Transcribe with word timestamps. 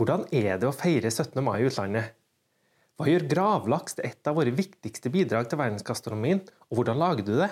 Hvordan 0.00 0.22
er 0.32 0.54
det 0.56 0.64
å 0.64 0.72
feire 0.72 1.10
17. 1.12 1.42
mai 1.44 1.58
i 1.60 1.66
utlandet? 1.68 2.14
Hva 2.96 3.04
gjør 3.04 3.26
gravlaks 3.28 3.98
til 3.98 4.06
et 4.08 4.30
av 4.30 4.38
våre 4.38 4.54
viktigste 4.56 5.12
bidrag 5.12 5.50
til 5.50 5.60
verdensgastronomien, 5.60 6.40
og 6.72 6.78
hvordan 6.78 6.96
lager 7.02 7.26
du 7.26 7.34
det? 7.36 7.50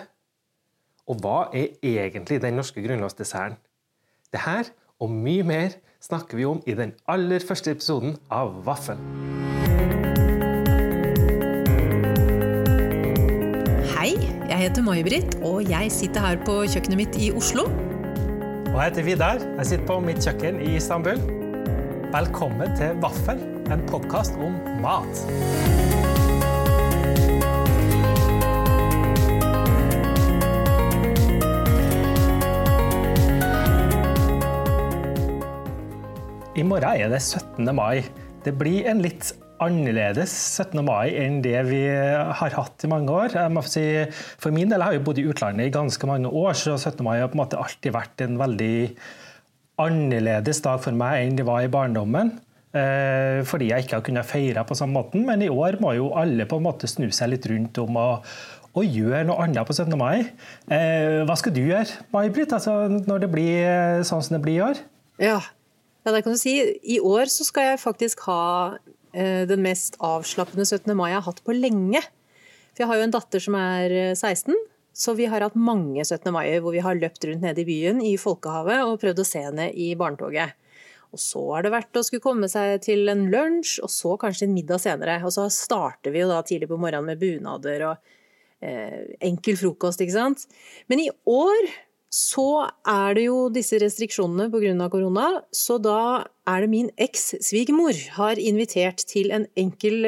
Og 1.12 1.21
hva 1.21 1.50
er 1.53 1.76
egentlig 1.84 2.38
den 2.40 2.56
norske 2.56 2.80
grunnlovsdesserten? 2.80 3.61
Det 4.32 4.40
her 4.46 4.72
og 4.96 5.12
mye 5.12 5.45
mer 5.45 5.76
snakker 6.00 6.40
vi 6.40 6.48
om 6.48 6.64
i 6.64 6.72
den 6.72 6.95
aller 7.04 7.45
første 7.45 7.76
episoden 7.76 8.16
av 8.33 8.56
Vaffel. 8.65 8.96
Hei, 13.92 14.15
jeg 14.49 14.62
heter 14.62 14.88
May-Britt, 14.88 15.42
og 15.44 15.69
jeg 15.69 15.92
sitter 15.92 16.24
her 16.30 16.41
på 16.48 16.62
kjøkkenet 16.65 17.05
mitt 17.05 17.20
i 17.20 17.28
Oslo. 17.28 17.69
Og 18.70 18.78
jeg 18.78 18.87
heter 18.87 19.05
Vidar. 19.12 19.45
Jeg 19.59 19.74
sitter 19.74 19.91
på 19.92 20.01
mitt 20.09 20.24
kjøkken 20.24 20.65
i 20.65 20.78
Istanbul. 20.80 21.38
Velkommen 22.09 22.70
til 22.73 22.95
Vaffel, 23.02 23.37
en 23.69 23.83
podkast 23.84 24.38
om 24.41 24.55
mat. 24.80 25.19
I 36.56 36.65
morgen 36.65 36.88
er 36.88 37.12
det 37.12 37.20
17. 37.20 37.68
mai. 37.77 38.01
Det 38.40 38.56
blir 38.56 38.88
en 38.88 39.04
litt 39.04 39.34
annerledes 39.60 40.32
17. 40.32 40.80
mai 40.88 41.12
enn 41.12 41.43
det 41.45 41.60
vi 41.68 41.84
har 41.93 42.56
hatt 42.56 42.88
i 42.88 42.88
mange 42.88 43.12
år. 43.12 43.37
Si, 43.68 43.84
for 44.40 44.56
min 44.56 44.73
del 44.73 44.80
har 44.80 44.96
jeg 44.96 45.04
bodd 45.04 45.20
i 45.20 45.29
utlandet 45.29 45.68
i 45.68 45.77
ganske 45.77 46.09
mange 46.09 46.32
år, 46.32 46.56
så 46.56 46.80
17. 46.80 47.04
mai 47.04 47.18
har 47.20 47.29
på 47.29 47.37
en 47.37 47.45
måte 47.45 47.60
alltid 47.60 48.01
vært 48.01 48.24
en 48.24 48.40
veldig 48.40 48.77
annerledes 49.82 50.60
dag 50.64 50.82
for 50.82 50.96
meg 50.96 51.24
enn 51.24 51.38
det 51.38 51.46
var 51.48 51.64
i 51.64 51.73
barndommen. 51.73 52.37
Eh, 52.77 53.41
fordi 53.48 53.70
jeg 53.70 53.87
ikke 53.87 53.96
har 53.96 54.04
kunnet 54.04 54.28
feire 54.28 54.64
på 54.68 54.77
samme 54.77 54.98
måte. 54.98 55.20
Men 55.24 55.42
i 55.45 55.51
år 55.52 55.78
må 55.82 55.95
jo 55.96 56.12
alle 56.18 56.46
på 56.48 56.59
en 56.59 56.66
måte 56.66 56.90
snu 56.90 57.09
seg 57.15 57.32
litt 57.32 57.46
rundt 57.48 57.80
om 57.80 57.96
å, 57.96 58.09
å 58.76 58.84
gjøre 58.84 59.24
noe 59.29 59.46
annet 59.46 59.68
på 59.68 59.76
17. 59.76 59.95
mai. 60.01 60.29
Eh, 60.68 61.24
hva 61.29 61.37
skal 61.38 61.54
du 61.56 61.62
gjøre, 61.62 62.02
May-Britt, 62.15 62.52
altså, 62.56 62.76
når 62.90 63.24
det 63.24 63.30
blir 63.32 63.54
eh, 63.62 64.03
sånn 64.09 64.25
som 64.25 64.37
det 64.37 64.43
blir 64.45 64.59
i 64.59 64.67
år? 64.69 64.83
Ja, 65.23 65.41
ja, 66.05 66.12
det 66.15 66.23
kan 66.25 66.37
du 66.37 66.41
si. 66.41 66.55
I 66.84 67.01
år 67.05 67.33
så 67.33 67.47
skal 67.49 67.73
jeg 67.73 67.84
faktisk 67.84 68.23
ha 68.29 68.45
den 69.19 69.62
mest 69.65 69.95
avslappende 70.05 70.67
17. 70.69 70.93
mai 70.95 71.09
jeg 71.09 71.17
har 71.17 71.25
hatt 71.27 71.41
på 71.43 71.55
lenge. 71.56 72.01
For 72.75 72.84
jeg 72.84 72.89
har 72.91 72.99
jo 73.01 73.06
en 73.06 73.15
datter 73.15 73.43
som 73.43 73.56
er 73.56 73.95
16, 74.12 74.53
så 74.99 75.15
vi 75.15 75.29
har 75.31 75.45
hatt 75.45 75.59
mange 75.59 76.03
17. 76.03 76.33
mai 76.35 76.49
hvor 76.59 76.75
vi 76.75 76.83
har 76.83 76.99
løpt 76.99 77.29
rundt 77.29 77.45
nede 77.47 77.63
i 77.63 77.69
byen 77.69 78.03
i 78.03 78.17
Folkehavet 78.19 78.83
og 78.83 78.99
prøvd 79.03 79.23
å 79.23 79.27
se 79.29 79.45
henne 79.47 79.69
i 79.71 79.93
barnetoget. 79.99 80.57
Og 81.15 81.21
så 81.23 81.43
har 81.55 81.65
det 81.65 81.73
vært 81.73 81.97
å 81.97 82.05
skulle 82.05 82.25
komme 82.25 82.51
seg 82.53 82.83
til 82.85 83.09
en 83.09 83.29
lunsj, 83.33 83.79
og 83.85 83.93
så 83.93 84.17
kanskje 84.21 84.49
en 84.49 84.57
middag 84.57 84.83
senere. 84.83 85.21
Og 85.25 85.33
så 85.33 85.47
starter 85.53 86.13
vi 86.13 86.21
jo 86.21 86.29
da 86.29 86.43
tidlig 86.45 86.69
på 86.69 86.81
morgenen 86.81 87.09
med 87.09 87.23
bunader 87.23 87.85
og 87.93 88.11
eh, 88.61 89.15
enkel 89.31 89.57
frokost, 89.61 90.03
ikke 90.05 90.19
sant. 90.19 90.45
Men 90.91 91.07
i 91.07 91.12
år 91.31 91.71
så 92.12 92.65
er 92.89 93.17
det 93.17 93.27
jo 93.27 93.39
disse 93.53 93.79
restriksjonene 93.81 94.49
pga. 94.53 94.89
korona, 94.89 95.29
så 95.53 95.77
da 95.79 96.25
er 96.49 96.65
det 96.65 96.71
min 96.73 96.91
eks-svigermor 96.97 97.97
har 98.17 98.41
invitert 98.41 99.05
til 99.09 99.31
en 99.31 99.47
enkel 99.57 100.05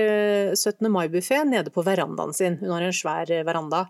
17. 0.56 0.84
Eh, 0.84 0.92
mai-buffé 0.92 1.44
nede 1.44 1.72
på 1.72 1.84
verandaen 1.84 2.32
sin. 2.36 2.58
Hun 2.60 2.72
har 2.74 2.82
en 2.82 2.96
svær 2.96 3.30
eh, 3.30 3.44
veranda. 3.44 3.86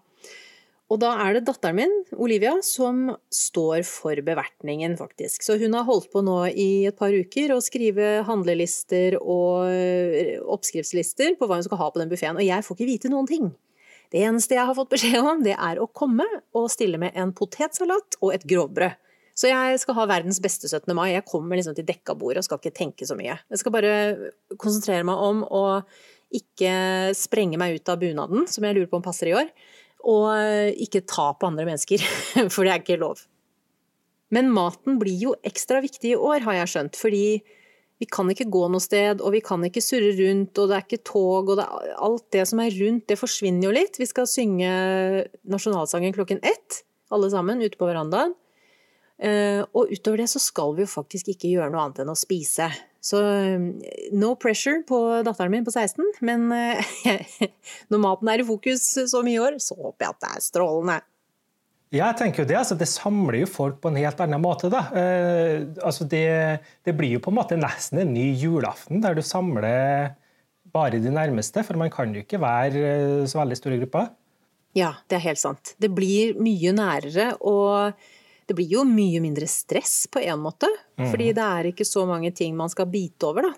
Og 0.90 0.98
da 0.98 1.12
er 1.22 1.36
det 1.36 1.44
datteren 1.46 1.76
min, 1.78 1.92
Olivia, 2.18 2.56
som 2.66 3.12
står 3.30 3.84
for 3.86 4.18
bevertningen, 4.26 4.96
faktisk. 4.98 5.44
Så 5.46 5.54
hun 5.60 5.76
har 5.78 5.86
holdt 5.86 6.08
på 6.10 6.22
nå 6.26 6.38
i 6.50 6.86
et 6.90 6.98
par 6.98 7.14
uker 7.14 7.54
å 7.54 7.60
skrive 7.62 8.24
handlelister 8.26 9.14
og 9.20 9.70
oppskriftslister 10.50 11.36
på 11.38 11.46
hva 11.46 11.60
hun 11.60 11.68
skal 11.68 11.78
ha 11.78 11.90
på 11.94 12.02
den 12.02 12.10
buffeen. 12.10 12.40
Og 12.40 12.46
jeg 12.46 12.66
får 12.66 12.76
ikke 12.76 12.90
vite 12.90 13.12
noen 13.12 13.30
ting. 13.30 13.52
Det 14.10 14.24
eneste 14.26 14.58
jeg 14.58 14.66
har 14.66 14.74
fått 14.74 14.90
beskjed 14.90 15.22
om, 15.22 15.44
det 15.46 15.54
er 15.54 15.78
å 15.78 15.86
komme 15.86 16.26
og 16.58 16.66
stille 16.74 16.98
med 16.98 17.14
en 17.14 17.30
potetsalat 17.38 18.18
og 18.18 18.34
et 18.34 18.46
grovbrød. 18.50 18.98
Så 19.38 19.48
jeg 19.48 19.78
skal 19.80 19.94
ha 19.96 20.10
verdens 20.10 20.40
beste 20.42 20.66
17. 20.68 20.90
mai. 20.98 21.12
Jeg 21.14 21.28
kommer 21.30 21.56
liksom 21.56 21.76
til 21.78 21.86
dekka 21.86 22.16
bord 22.18 22.36
og 22.36 22.44
skal 22.44 22.58
ikke 22.58 22.74
tenke 22.76 23.06
så 23.08 23.14
mye. 23.16 23.38
Jeg 23.46 23.62
skal 23.62 23.72
bare 23.72 23.92
konsentrere 24.58 25.06
meg 25.06 25.22
om 25.22 25.46
å 25.46 25.62
ikke 26.34 26.74
sprenge 27.16 27.58
meg 27.58 27.78
ut 27.78 27.90
av 27.90 28.02
bunaden, 28.02 28.44
som 28.50 28.66
jeg 28.66 28.76
lurer 28.76 28.90
på 28.90 28.98
om 28.98 29.06
passer 29.06 29.30
i 29.30 29.38
år 29.38 29.48
og 30.08 30.26
eh, 30.34 30.72
ikke 30.84 31.04
ta 31.08 31.30
på 31.36 31.50
andre 31.50 31.66
mennesker, 31.68 32.02
for 32.52 32.64
det 32.64 32.74
er 32.74 32.82
ikke 32.82 33.00
lov. 33.00 33.22
Men 34.34 34.52
maten 34.54 35.00
blir 35.00 35.16
jo 35.18 35.32
ekstra 35.46 35.80
viktig 35.82 36.14
i 36.14 36.18
år, 36.18 36.44
har 36.46 36.60
jeg 36.60 36.72
skjønt, 36.74 36.98
fordi 36.98 37.24
vi 38.00 38.06
kan 38.08 38.30
ikke 38.32 38.48
gå 38.48 38.62
noe 38.72 38.80
sted, 38.80 39.20
og 39.20 39.34
vi 39.34 39.42
kan 39.44 39.60
ikke 39.66 39.82
surre 39.84 40.14
rundt, 40.16 40.56
og 40.56 40.70
det 40.70 40.76
er 40.76 40.84
ikke 40.86 41.02
tog, 41.04 41.50
og 41.52 41.58
det 41.58 41.66
alt 42.00 42.24
det 42.32 42.46
som 42.48 42.62
er 42.62 42.76
rundt, 42.78 43.04
det 43.10 43.18
forsvinner 43.20 43.68
jo 43.68 43.74
litt. 43.76 43.98
Vi 44.00 44.08
skal 44.08 44.30
synge 44.30 44.70
nasjonalsangen 45.52 46.14
klokken 46.16 46.40
ett, 46.46 46.80
alle 47.12 47.28
sammen, 47.32 47.60
ute 47.60 47.76
på 47.76 47.90
verandaen. 47.90 48.32
Eh, 49.20 49.60
og 49.76 49.92
utover 49.92 50.22
det 50.22 50.30
så 50.32 50.40
skal 50.40 50.72
vi 50.78 50.86
jo 50.86 50.88
faktisk 50.88 51.28
ikke 51.34 51.50
gjøre 51.50 51.68
noe 51.74 51.82
annet 51.84 52.00
enn 52.00 52.14
å 52.14 52.16
spise. 52.16 52.70
Så 53.00 53.20
no 54.12 54.34
pressure 54.36 54.82
på 54.88 54.98
datteren 55.24 55.54
min 55.54 55.64
på 55.64 55.72
16, 55.72 56.04
men 56.26 56.50
eh, 56.52 56.98
når 57.92 58.02
maten 58.02 58.28
er 58.28 58.42
i 58.42 58.46
fokus 58.46 58.84
så 59.08 59.22
mye 59.24 59.38
i 59.38 59.40
år, 59.40 59.56
så 59.62 59.78
håper 59.78 60.04
jeg 60.04 60.16
at 60.16 60.26
det 60.26 60.32
er 60.34 60.44
strålende. 60.44 60.98
Ja, 61.90 62.12
jeg 62.12 62.20
tenker 62.20 62.44
jo 62.44 62.46
Det 62.46 62.54
altså 62.60 62.76
det 62.78 62.86
samler 62.86 63.40
jo 63.40 63.50
folk 63.50 63.80
på 63.82 63.90
en 63.90 63.98
helt 63.98 64.20
annen 64.22 64.42
måte. 64.42 64.70
da. 64.70 64.84
Eh, 64.94 65.64
altså 65.82 66.06
det, 66.06 66.62
det, 66.86 66.94
blir 66.94 67.16
jo 67.16 67.22
på 67.24 67.32
en 67.32 67.40
måte 67.40 67.58
nesten 67.58 68.04
en 68.04 68.14
ny 68.14 68.30
julaften, 68.38 69.00
der 69.02 69.16
du 69.18 69.24
samler 69.26 70.14
bare 70.70 71.00
de 71.02 71.10
nærmeste. 71.10 71.64
For 71.66 71.80
man 71.80 71.90
kan 71.90 72.14
jo 72.14 72.22
ikke 72.22 72.38
være 72.38 72.84
eh, 72.92 73.26
så 73.26 73.40
veldig 73.40 73.58
store 73.58 73.80
grupper. 73.82 74.12
Ja, 74.78 74.92
det 75.10 75.18
er 75.18 75.26
helt 75.32 75.42
sant. 75.42 75.74
Det 75.82 75.90
blir 75.90 76.38
mye 76.38 76.76
nærere. 76.76 77.32
og 77.40 77.98
det 78.50 78.56
blir 78.58 78.66
jo 78.66 78.82
mye 78.82 79.20
mindre 79.22 79.46
stress 79.46 80.08
på 80.10 80.24
en 80.26 80.40
måte. 80.42 80.66
Mm. 80.98 81.06
Fordi 81.12 81.28
det 81.36 81.44
er 81.46 81.68
ikke 81.70 81.86
så 81.86 82.02
mange 82.08 82.32
ting 82.34 82.56
man 82.58 82.72
skal 82.72 82.88
bite 82.90 83.28
over, 83.28 83.46
da. 83.46 83.52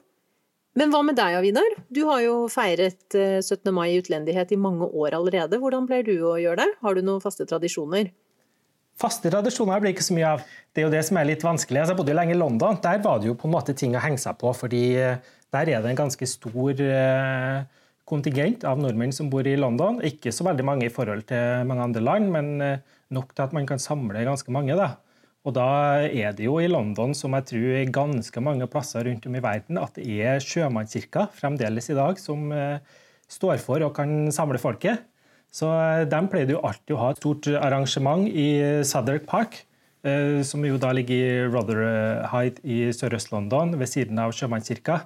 Men 0.76 0.92
hva 0.92 1.02
med 1.04 1.16
deg, 1.16 1.36
Avinar? 1.36 1.74
Du 1.92 2.02
har 2.08 2.20
jo 2.24 2.34
feiret 2.52 3.12
17. 3.12 3.56
Eh, 3.56 3.72
mai 3.76 3.86
i 3.92 3.98
utlendighet 4.00 4.52
i 4.52 4.60
mange 4.60 4.88
år 4.88 5.16
allerede. 5.18 5.60
Hvordan 5.60 5.88
pleier 5.88 6.04
du 6.06 6.14
å 6.28 6.38
gjøre 6.40 6.62
det? 6.62 6.76
Har 6.84 6.96
du 6.96 7.02
noen 7.04 7.24
faste 7.24 7.44
tradisjoner? 7.48 8.12
Faste 9.00 9.32
tradisjoner 9.32 9.80
blir 9.80 9.92
ikke 9.92 10.04
så 10.04 10.16
mye 10.16 10.30
av. 10.36 10.46
Det 10.72 10.80
er 10.82 10.86
jo 10.86 10.94
det 10.94 11.02
som 11.08 11.20
er 11.20 11.28
litt 11.28 11.44
vanskelig. 11.44 11.80
Altså, 11.80 11.92
jeg 11.92 12.00
bodde 12.00 12.12
jo 12.12 12.20
lenge 12.20 12.36
i 12.36 12.40
London. 12.40 12.80
Der 12.84 13.00
var 13.04 13.20
det 13.20 13.28
jo 13.28 13.36
på 13.36 13.48
en 13.48 13.56
måte 13.56 13.76
ting 13.76 13.96
å 13.96 14.04
henge 14.04 14.20
seg 14.20 14.36
på, 14.40 14.52
fordi 14.56 14.82
eh, 15.00 15.32
der 15.52 15.72
er 15.72 15.84
det 15.84 15.92
en 15.92 16.02
ganske 16.04 16.28
stor 16.28 16.84
eh, 16.84 17.64
kontingent 18.08 18.64
av 18.68 18.80
nordmenn 18.80 19.12
som 19.16 19.28
bor 19.32 19.48
i 19.48 19.58
London. 19.60 20.00
Ikke 20.04 20.32
så 20.32 20.44
veldig 20.48 20.68
mange 20.68 20.88
i 20.88 20.92
forhold 20.92 21.28
til 21.32 21.68
mange 21.68 21.88
andre 21.88 22.04
land, 22.04 22.32
men 22.32 22.52
nok 23.14 23.32
til 23.34 23.46
at 23.46 23.54
man 23.56 23.68
kan 23.68 23.80
samle 23.82 24.24
ganske 24.26 24.52
mange. 24.54 24.76
Da. 24.78 24.94
Og 25.42 25.56
da 25.56 25.68
er 26.06 26.34
det 26.36 26.46
jo 26.46 26.58
i 26.62 26.70
London, 26.70 27.14
som 27.18 27.34
jeg 27.38 27.48
tror 27.50 27.78
er 27.80 27.94
ganske 27.94 28.42
mange 28.44 28.68
plasser 28.70 29.08
rundt 29.08 29.26
om 29.26 29.38
i 29.38 29.42
verden, 29.42 29.80
at 29.80 29.96
det 29.98 30.06
er 30.22 30.42
sjømannskirka 30.42 31.26
fremdeles 31.38 31.90
i 31.90 31.98
dag 31.98 32.20
som 32.22 32.52
eh, 32.54 32.78
står 33.30 33.58
for 33.62 33.82
og 33.82 33.96
kan 33.96 34.30
samle 34.34 34.60
folket. 34.62 35.02
Så 35.52 35.68
eh, 35.72 36.04
De 36.08 36.22
pleide 36.30 36.54
jo 36.54 36.62
alltid 36.62 36.94
å 36.94 37.02
ha 37.02 37.10
et 37.12 37.20
stort 37.22 37.50
arrangement 37.58 38.28
i 38.28 38.48
Southwark 38.86 39.28
Park, 39.28 39.62
som 40.42 40.64
jo 40.66 40.74
da 40.82 40.88
ligger 40.90 41.14
i 41.14 41.42
Rotherhide 41.46 42.58
i 42.66 42.88
Sørøst-London, 42.90 43.76
ved 43.78 43.86
siden 43.86 44.18
av 44.18 44.32
sjømannskirka. 44.34 44.96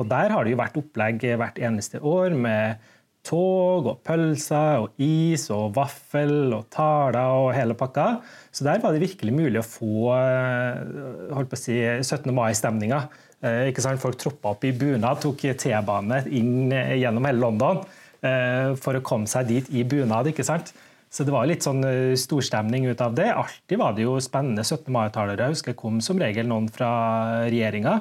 Og 0.00 0.08
Der 0.08 0.32
har 0.32 0.46
det 0.46 0.54
jo 0.54 0.60
vært 0.60 0.78
opplegg 0.80 1.26
hvert 1.36 1.58
eneste 1.60 2.00
år 2.00 2.32
med 2.32 2.78
tog 3.28 3.88
og 3.90 4.00
pølser 4.06 4.82
og 4.82 5.02
is 5.02 5.48
og 5.54 5.74
vaffel 5.76 6.54
og 6.56 6.66
taler 6.72 7.34
og 7.36 7.52
hele 7.56 7.76
pakka. 7.78 8.08
Så 8.50 8.66
der 8.66 8.80
var 8.82 8.94
det 8.94 9.04
virkelig 9.04 9.34
mulig 9.34 9.60
å 9.60 9.66
få 9.66 10.08
eh, 10.16 11.30
holdt 11.36 11.52
på 11.52 11.58
å 11.58 11.60
si, 11.60 11.76
17. 12.02 12.32
mai-stemninga. 12.34 13.04
Eh, 13.44 13.70
Folk 14.00 14.18
troppa 14.18 14.54
opp 14.56 14.64
i 14.66 14.72
bunad, 14.72 15.20
tok 15.22 15.44
T-bane 15.60 16.24
inn 16.34 16.72
gjennom 16.72 17.28
hele 17.28 17.44
London 17.44 17.84
eh, 18.24 18.74
for 18.80 18.98
å 18.98 19.04
komme 19.04 19.30
seg 19.30 19.48
dit 19.52 19.72
i 19.76 19.84
bunad. 19.84 20.32
ikke 20.32 20.46
sant? 20.46 20.72
Så 21.08 21.24
det 21.24 21.32
var 21.32 21.46
litt 21.48 21.64
sånn 21.64 21.80
storstemning 22.20 22.90
ut 22.90 23.00
av 23.00 23.14
det. 23.16 23.30
Alltid 23.32 23.80
var 23.80 23.94
det 23.96 24.04
jo 24.04 24.18
spennende 24.20 24.60
17. 24.60 24.90
mai-talere. 24.92 25.46
Jeg 25.46 25.56
husker 25.56 25.72
det 25.72 25.80
kom 25.80 26.02
som 26.04 26.20
regel 26.20 26.50
noen 26.50 26.66
fra 26.68 26.90
regjeringa. 27.48 27.94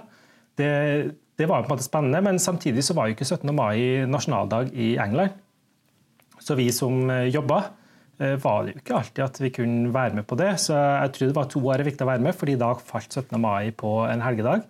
Det 1.38 1.46
var 1.46 1.62
på 1.62 1.70
en 1.70 1.76
måte 1.76 1.86
spennende, 1.86 2.22
men 2.26 2.40
samtidig 2.42 2.84
så 2.86 2.96
var 2.98 3.10
jo 3.10 3.18
ikke 3.18 3.28
17. 3.28 3.52
mai 3.54 4.08
nasjonaldag 4.10 4.72
i 4.74 4.96
England. 4.98 5.36
Så 6.42 6.58
vi 6.58 6.72
som 6.74 7.10
eh, 7.14 7.28
jobba, 7.30 7.62
eh, 8.18 8.34
var 8.42 8.66
det 8.66 8.74
jo 8.74 8.82
ikke 8.82 8.98
alltid 8.98 9.24
at 9.26 9.40
vi 9.44 9.54
kunne 9.54 9.94
være 9.94 10.18
med 10.18 10.26
på 10.30 10.38
det. 10.40 10.56
Så 10.64 10.74
jeg 10.74 11.14
tror 11.14 11.30
det 11.30 11.38
var 11.38 11.52
to 11.52 11.62
år 11.62 11.86
viktig 11.86 12.06
å 12.06 12.10
være 12.10 12.26
med, 12.26 12.38
fordi 12.38 12.58
da 12.58 12.72
falt 12.78 13.14
17. 13.14 13.38
mai 13.42 13.70
på 13.70 14.00
en 14.10 14.24
helgedag. 14.26 14.66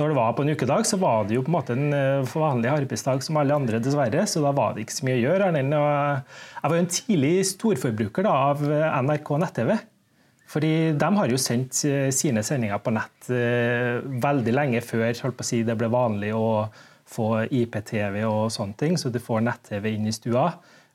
Når 0.00 0.10
det 0.10 0.16
var 0.16 0.34
på 0.34 0.42
en 0.46 0.50
ukedag, 0.54 0.86
så 0.88 0.96
var 0.98 1.28
det 1.28 1.36
jo 1.36 1.44
på 1.44 1.52
en 1.52 1.58
måte 1.58 1.76
en 1.76 1.94
eh, 1.94 2.34
vanlig 2.34 2.72
arbeidsdag 2.72 3.22
som 3.22 3.38
alle 3.38 3.54
andre, 3.54 3.82
dessverre. 3.84 4.26
Så 4.26 4.42
da 4.42 4.50
var 4.56 4.74
det 4.74 4.86
ikke 4.86 4.98
så 4.98 5.06
mye 5.06 5.18
å 5.20 5.24
gjøre. 5.28 5.52
Jeg 5.54 6.74
var 6.74 6.76
jo 6.76 6.82
en 6.82 6.92
tidlig 6.96 7.34
storforbruker 7.52 8.26
da, 8.26 8.36
av 8.50 8.66
NRK 9.06 9.34
nett-TV. 9.44 9.76
Fordi 10.50 10.92
De 10.98 11.08
har 11.14 11.30
jo 11.30 11.38
sendt 11.38 11.78
sine 11.78 12.42
sendinger 12.42 12.80
på 12.82 12.90
nett 12.90 13.28
veldig 13.30 14.54
lenge 14.54 14.80
før 14.82 15.12
si, 15.46 15.60
det 15.62 15.76
ble 15.78 15.86
vanlig 15.92 16.32
å 16.34 16.66
få 17.06 17.44
IPTV 17.46 18.18
og 18.26 18.50
sånne 18.50 18.74
ting, 18.74 18.98
så 18.98 19.12
du 19.14 19.20
får 19.22 19.44
nett-TV 19.46 19.92
inn 19.92 20.10
i 20.10 20.14
stua. 20.14 20.48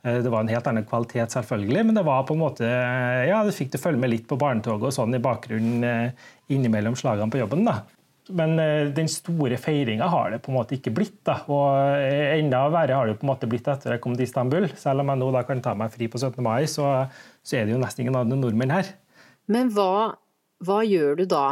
Det 0.04 0.28
var 0.28 0.44
en 0.44 0.52
helt 0.52 0.68
annen 0.68 0.84
kvalitet, 0.84 1.32
selvfølgelig, 1.32 1.86
men 1.88 1.96
det 1.96 2.04
var 2.04 2.28
på 2.28 2.36
en 2.36 2.44
måte, 2.44 2.68
ja, 2.68 3.40
du 3.48 3.56
fikk 3.56 3.72
du 3.74 3.80
følge 3.80 4.04
med 4.04 4.12
litt 4.12 4.28
på 4.28 4.38
barnetoget 4.40 4.92
og 4.92 4.96
sånn 4.96 5.16
i 5.16 5.24
bakgrunnen 5.24 6.12
innimellom 6.52 7.00
slagene 7.00 7.32
på 7.32 7.40
jobben. 7.40 7.64
da. 7.68 7.80
Men 8.34 8.58
eh, 8.58 8.88
den 8.96 9.10
store 9.12 9.58
feiringa 9.62 10.08
har 10.10 10.32
det 10.34 10.42
på 10.46 10.52
en 10.52 10.58
måte 10.58 10.78
ikke 10.78 10.94
blitt. 10.96 11.20
Da. 11.28 11.40
Og 11.52 12.02
eh, 12.02 12.36
enda 12.40 12.64
verre 12.74 12.98
har 12.98 13.10
det 13.10 13.20
på 13.20 13.28
en 13.28 13.34
måte 13.34 13.50
blitt 13.50 13.68
etter 13.70 13.96
jeg 13.96 14.02
kom 14.04 14.16
til 14.18 14.26
Istanbul. 14.26 14.70
Selv 14.80 15.04
om 15.04 15.12
jeg 15.14 15.22
nå 15.22 15.32
da 15.36 15.44
kan 15.46 15.62
ta 15.66 15.76
meg 15.78 15.94
fri 15.94 16.10
på 16.10 16.22
17. 16.22 16.42
mai, 16.46 16.66
så, 16.72 17.06
så 17.46 17.60
er 17.60 17.68
det 17.68 17.76
jo 17.76 17.82
nesten 17.82 18.06
ingen 18.06 18.18
andre 18.18 18.40
nordmenn 18.40 18.74
her. 18.74 18.90
Men 19.52 19.72
hva, 19.76 20.16
hva, 20.66 20.82
gjør 20.88 21.20
du 21.22 21.26
da 21.30 21.46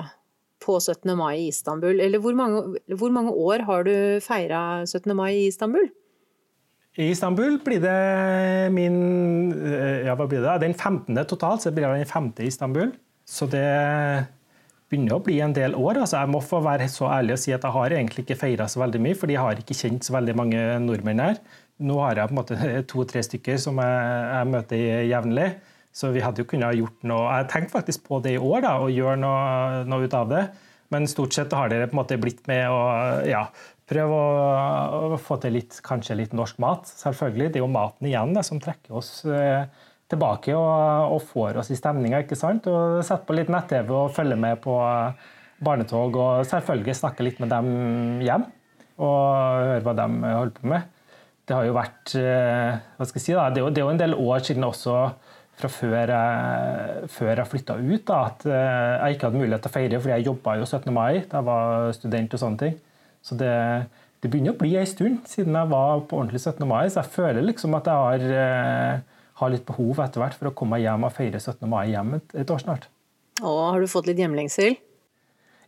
på 0.63 0.77
17. 0.79 1.11
mai 1.19 1.43
i 1.43 1.49
Istanbul? 1.51 1.99
Eller 2.01 2.21
hvor 2.23 2.35
mange, 2.37 2.79
hvor 2.97 3.13
mange 3.13 3.33
år 3.33 3.65
har 3.67 3.85
du 3.87 3.93
feira 4.23 4.83
17. 4.85 5.13
mai 5.17 5.33
i 5.33 5.47
Istanbul? 5.49 5.89
I 6.93 7.09
Istanbul 7.09 7.57
blir 7.65 7.81
det 7.81 8.69
min 8.73 8.97
eh, 9.57 10.05
ja, 10.05 10.13
hva 10.17 10.27
blir 10.29 10.43
det? 10.45 10.59
Den 10.61 10.75
15. 10.77 11.17
totalt, 11.25 11.65
så 11.65 11.73
blir 11.73 11.87
det 11.87 12.03
den 12.03 12.09
femte 12.09 12.45
i 12.45 12.51
Istanbul. 12.51 12.93
Så 13.25 13.47
det 13.49 13.65
begynner 14.91 15.17
å 15.17 15.23
bli 15.25 15.39
en 15.41 15.55
del 15.55 15.73
år. 15.73 16.03
Altså, 16.03 16.19
jeg 16.21 16.29
må 16.29 16.41
få 16.43 16.61
være 16.65 16.85
så 16.91 17.09
ærlig 17.15 17.37
og 17.37 17.41
si 17.41 17.53
at 17.55 17.65
jeg 17.65 17.75
har 17.75 17.97
egentlig 17.97 18.25
ikke 18.25 18.37
feira 18.43 18.69
så 18.69 18.83
veldig 18.83 19.01
mye, 19.01 19.17
fordi 19.17 19.37
jeg 19.37 19.45
har 19.45 19.61
ikke 19.61 19.77
kjent 19.79 20.05
så 20.05 20.17
veldig 20.17 20.35
mange 20.37 20.63
nordmenn 20.85 21.23
her. 21.23 21.41
Nå 21.83 21.97
har 22.03 22.21
jeg 22.21 22.29
på 22.29 22.35
en 22.35 22.41
måte 22.41 22.73
to-tre 22.91 23.23
stykker 23.25 23.57
som 23.61 23.81
jeg, 23.81 24.25
jeg 24.37 24.51
møter 24.53 24.83
jevnlig. 25.09 25.49
Så 25.93 26.09
vi 26.13 26.23
hadde 26.25 26.41
jo 26.41 26.49
kunnet 26.49 26.73
gjort 26.77 27.05
noe 27.05 27.27
Jeg 27.37 27.49
tenkte 27.51 27.77
faktisk 27.77 28.07
på 28.07 28.19
det 28.25 28.35
i 28.35 28.41
år, 28.41 28.63
da, 28.65 28.77
å 28.81 28.89
gjøre 28.89 29.19
noe, 29.21 29.83
noe, 29.89 30.07
ut 30.07 30.17
av 30.17 30.31
det. 30.31 30.47
Men 30.93 31.09
stort 31.09 31.35
sett 31.35 31.53
har 31.53 31.69
dere 31.69 31.87
på 31.89 31.95
en 31.95 32.01
måte 32.01 32.19
blitt 32.21 32.43
med 32.49 32.65
å 32.69 32.81
ja, 33.29 33.45
prøve 33.89 34.17
å, 34.17 35.13
å, 35.13 35.19
få 35.21 35.37
til 35.41 35.57
litt, 35.57 35.79
kanskje 35.85 36.17
litt 36.17 36.33
norsk 36.37 36.59
mat. 36.61 36.89
Selvfølgelig. 36.89 37.51
Det 37.53 37.61
er 37.61 37.65
jo 37.65 37.71
maten 37.73 38.09
igjen 38.09 38.33
da, 38.35 38.43
som 38.45 38.61
trekker 38.61 38.97
oss 38.99 39.11
eh, 39.25 39.69
tilbake 40.11 40.57
og, 40.57 41.13
og 41.15 41.21
får 41.29 41.61
oss 41.61 41.71
i 41.73 41.77
stemninga. 41.77 42.23
Sette 42.33 43.21
på 43.27 43.37
litt 43.37 43.53
nett-TV 43.53 43.93
og 43.93 44.13
følge 44.17 44.37
med 44.39 44.61
på 44.65 44.77
barnetog. 45.63 46.17
Og 46.17 46.49
selvfølgelig 46.49 46.97
snakke 46.99 47.25
litt 47.25 47.41
med 47.43 47.53
dem 47.53 47.69
hjem 48.25 48.49
og 49.01 49.21
høre 49.65 49.85
hva 49.85 49.95
de 49.97 50.09
holder 50.23 50.57
på 50.57 50.73
med. 50.73 50.89
Det 51.43 51.55
har 51.57 51.65
jo 51.67 51.75
vært 51.75 52.13
eh, 52.15 52.81
hva 52.97 53.05
skal 53.07 53.19
jeg 53.19 53.25
si 53.25 53.33
da, 53.35 53.49
det 53.51 53.59
er 53.59 53.65
jo, 53.65 53.71
det 53.73 53.81
er 53.81 53.87
jo 53.87 53.93
en 53.93 53.99
del 53.99 54.13
år 54.15 54.43
siden 54.47 54.63
også 54.63 54.93
fra 55.59 55.69
før 55.69 56.11
jeg, 56.11 57.09
før 57.13 57.33
jeg 57.35 57.51
flytta 57.51 57.77
ut, 57.79 58.05
da, 58.07 58.19
at 58.31 58.45
eh, 58.49 58.93
jeg 58.97 59.17
ikke 59.17 59.29
hadde 59.29 59.41
mulighet 59.41 59.65
til 59.65 59.71
å 59.71 59.75
feire, 59.77 59.99
fordi 60.01 60.15
jeg 60.15 60.27
jobba 60.29 60.57
jo 60.59 60.67
17. 60.69 60.93
mai 60.95 61.11
da 61.21 61.39
jeg 61.39 61.47
var 61.49 61.91
student. 61.97 62.33
og 62.33 62.43
sånne 62.43 62.61
ting. 62.63 62.77
Så 63.23 63.37
det, 63.39 63.53
det 64.23 64.31
begynner 64.31 64.55
å 64.55 64.59
bli 64.59 64.73
en 64.79 64.89
stund 64.89 65.27
siden 65.29 65.55
jeg 65.55 65.71
var 65.71 66.05
på 66.09 66.19
ordentlig 66.19 66.41
17. 66.41 66.65
mai, 66.67 66.85
så 66.89 67.03
jeg 67.03 67.13
føler 67.15 67.45
liksom 67.45 67.77
at 67.79 67.89
jeg 67.91 68.07
har 68.07 68.37
eh, 68.43 69.09
har 69.41 69.53
litt 69.53 69.65
behov 69.67 70.01
etter 70.03 70.21
hvert 70.21 70.37
for 70.37 70.49
å 70.49 70.55
komme 70.57 70.79
hjem 70.81 71.07
og 71.07 71.13
feire 71.15 71.41
17. 71.41 71.65
mai 71.69 71.87
hjem 71.91 72.17
et, 72.19 72.35
et 72.43 72.53
år 72.53 72.61
snart. 72.61 72.89
Å, 73.41 73.49
har 73.73 73.81
du 73.81 73.89
fått 73.89 74.09
litt 74.09 74.21
hjemlengsel? 74.21 74.77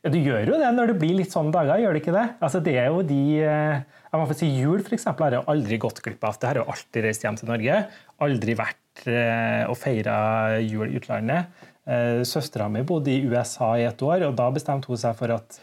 Ja, 0.06 0.12
Du 0.14 0.20
gjør 0.22 0.52
jo 0.54 0.58
det 0.62 0.70
når 0.76 0.94
det 0.94 1.00
blir 1.02 1.16
litt 1.18 1.34
sånne 1.34 1.54
dager, 1.56 1.82
gjør 1.82 1.96
det 1.98 2.04
ikke 2.04 2.14
det? 2.14 2.26
Altså, 2.46 2.62
det 2.62 2.76
er 2.78 2.92
jo 2.94 3.02
de, 3.06 3.22
eh, 3.42 4.02
jeg 4.12 4.22
må 4.22 4.28
få 4.30 4.38
si 4.38 4.52
Jul 4.54 4.84
for 4.86 4.98
eksempel, 4.98 5.26
har 5.26 5.40
jeg 5.40 5.50
aldri 5.56 5.80
gått 5.82 6.02
glipp 6.06 6.28
av. 6.30 6.38
Det 6.38 6.52
har 6.52 6.62
jo 6.62 6.68
alltid 6.70 7.08
reist 7.08 7.26
hjem 7.26 7.40
til 7.42 7.50
Norge. 7.50 7.80
Aldri 8.26 8.58
vært 8.60 8.82
eh, 9.10 9.64
og 9.70 9.78
feira 9.80 10.18
jul 10.64 10.90
i 10.90 11.00
utlandet. 11.00 11.52
Eh, 11.86 12.24
Søstera 12.26 12.68
mi 12.72 12.82
bodde 12.88 13.14
i 13.14 13.24
USA 13.28 13.76
i 13.78 13.86
et 13.86 14.02
år, 14.02 14.30
og 14.30 14.38
da 14.40 14.50
bestemte 14.54 14.90
hun 14.90 15.00
seg 15.00 15.18
for 15.20 15.36
at 15.36 15.60